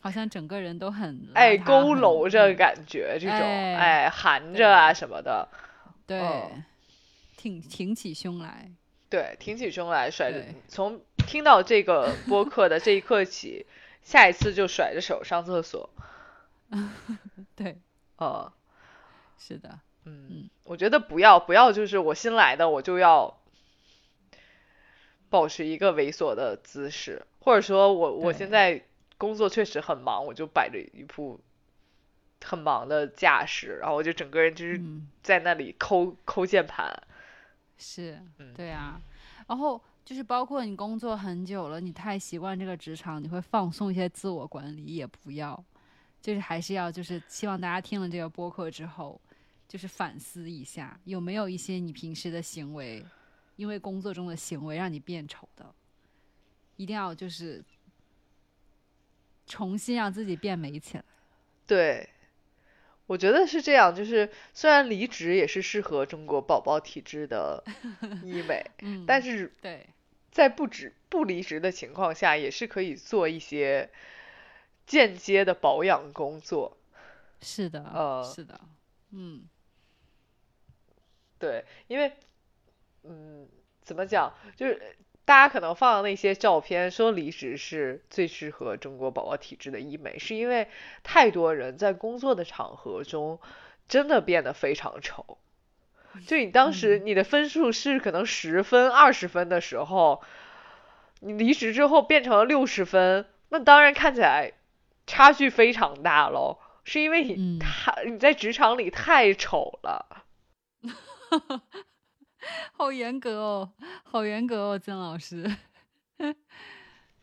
[0.00, 3.74] 好像整个人都很哎佝偻着嗯感觉这种哎
[4.04, 5.48] 哎含着啊什么的，
[6.06, 6.64] 对嗯，
[7.36, 8.70] 挺挺起胸来，
[9.10, 13.66] 对，挺起胸来甩着，从听到这个播客的这一刻起，
[14.02, 15.90] 下一次就甩着手上厕所，
[17.56, 17.78] 对，
[18.16, 18.52] 呃
[19.36, 23.40] 是的，嗯，我觉得不要不要就是我新来的我就要
[25.28, 28.84] 保持一个猥琐的姿势，或者说我我现在
[29.18, 31.40] 工作确实很忙，我就摆着一副
[32.44, 37.02] 很忙的架势，然后我就整个人就是嗯，在那里抠抠键盘，
[37.80, 39.00] 是嗯，对啊，
[39.48, 39.80] 然后。
[40.02, 45.62] 就是包括你工作很久了，你太习惯这个职场，你会放松一些自我管理，也不要，
[46.20, 49.20] 就是还是要，就是希望大家听了这个播客之后，
[49.68, 53.04] 就是反思一下，有没有一些你平时的行为，
[53.54, 55.72] 因为工作中的行为让你变丑的，
[56.74, 57.62] 一定要就是
[59.46, 61.04] 重新让自己变美起来。
[61.68, 62.08] 对。
[63.10, 67.60] 我觉得是这样，就是虽然离职也是适合中国宝宝体质的
[68.22, 69.84] 医美，嗯，但是对，
[70.30, 73.90] 在不止不离职的情况下，也是可以做一些
[74.86, 76.76] 间接的保养工作。
[77.42, 78.60] 是的，呃是的，
[79.10, 79.42] 嗯，
[81.40, 82.12] 对，因为，
[83.02, 83.48] 嗯，
[83.82, 90.68] 怎么讲，就是大家可能放的那些照片说离职是最适合中国宝宝体质的医美，是因为
[91.04, 93.40] 太多人在工作的场合中
[93.88, 95.38] 真的变得非常丑。
[96.26, 100.22] 就你当时你的分数是可能十分、二十分的时候，
[101.20, 104.52] 你离职之后变成了六十分，那当然看起来
[105.06, 106.58] 差距非常大喽。
[106.82, 110.24] 是因为你嗯太你在职场里太丑了。
[112.72, 113.72] 好严格哦，
[114.04, 115.56] 好严格哦，曾老师。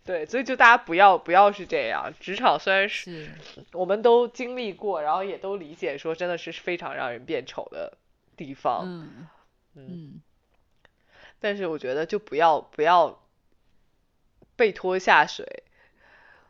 [0.04, 2.14] 对，所以就大家不要不要是这样。
[2.20, 7.98] 职场虽然是是，我们都经历过，然后也都理解，说真的是非常让人变丑的
[8.38, 8.84] 地方。
[8.86, 9.28] 嗯
[9.76, 10.22] 嗯，嗯，
[11.40, 13.22] 但是我觉得就不要不要
[14.56, 15.46] 被拖下水，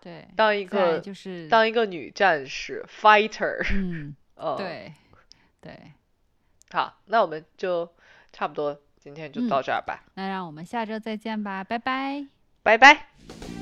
[0.01, 0.27] 对。
[0.35, 3.65] 当一个就是，当一个女战士 fighter。
[3.73, 4.55] 嗯，嗯。
[4.57, 4.93] 对，
[5.59, 5.93] 对。
[6.69, 7.91] 好，那我们就
[8.37, 12.23] 差不多今天就嗯到这儿吧，那让我们下周再见吧，拜拜。
[12.61, 13.56] 拜拜。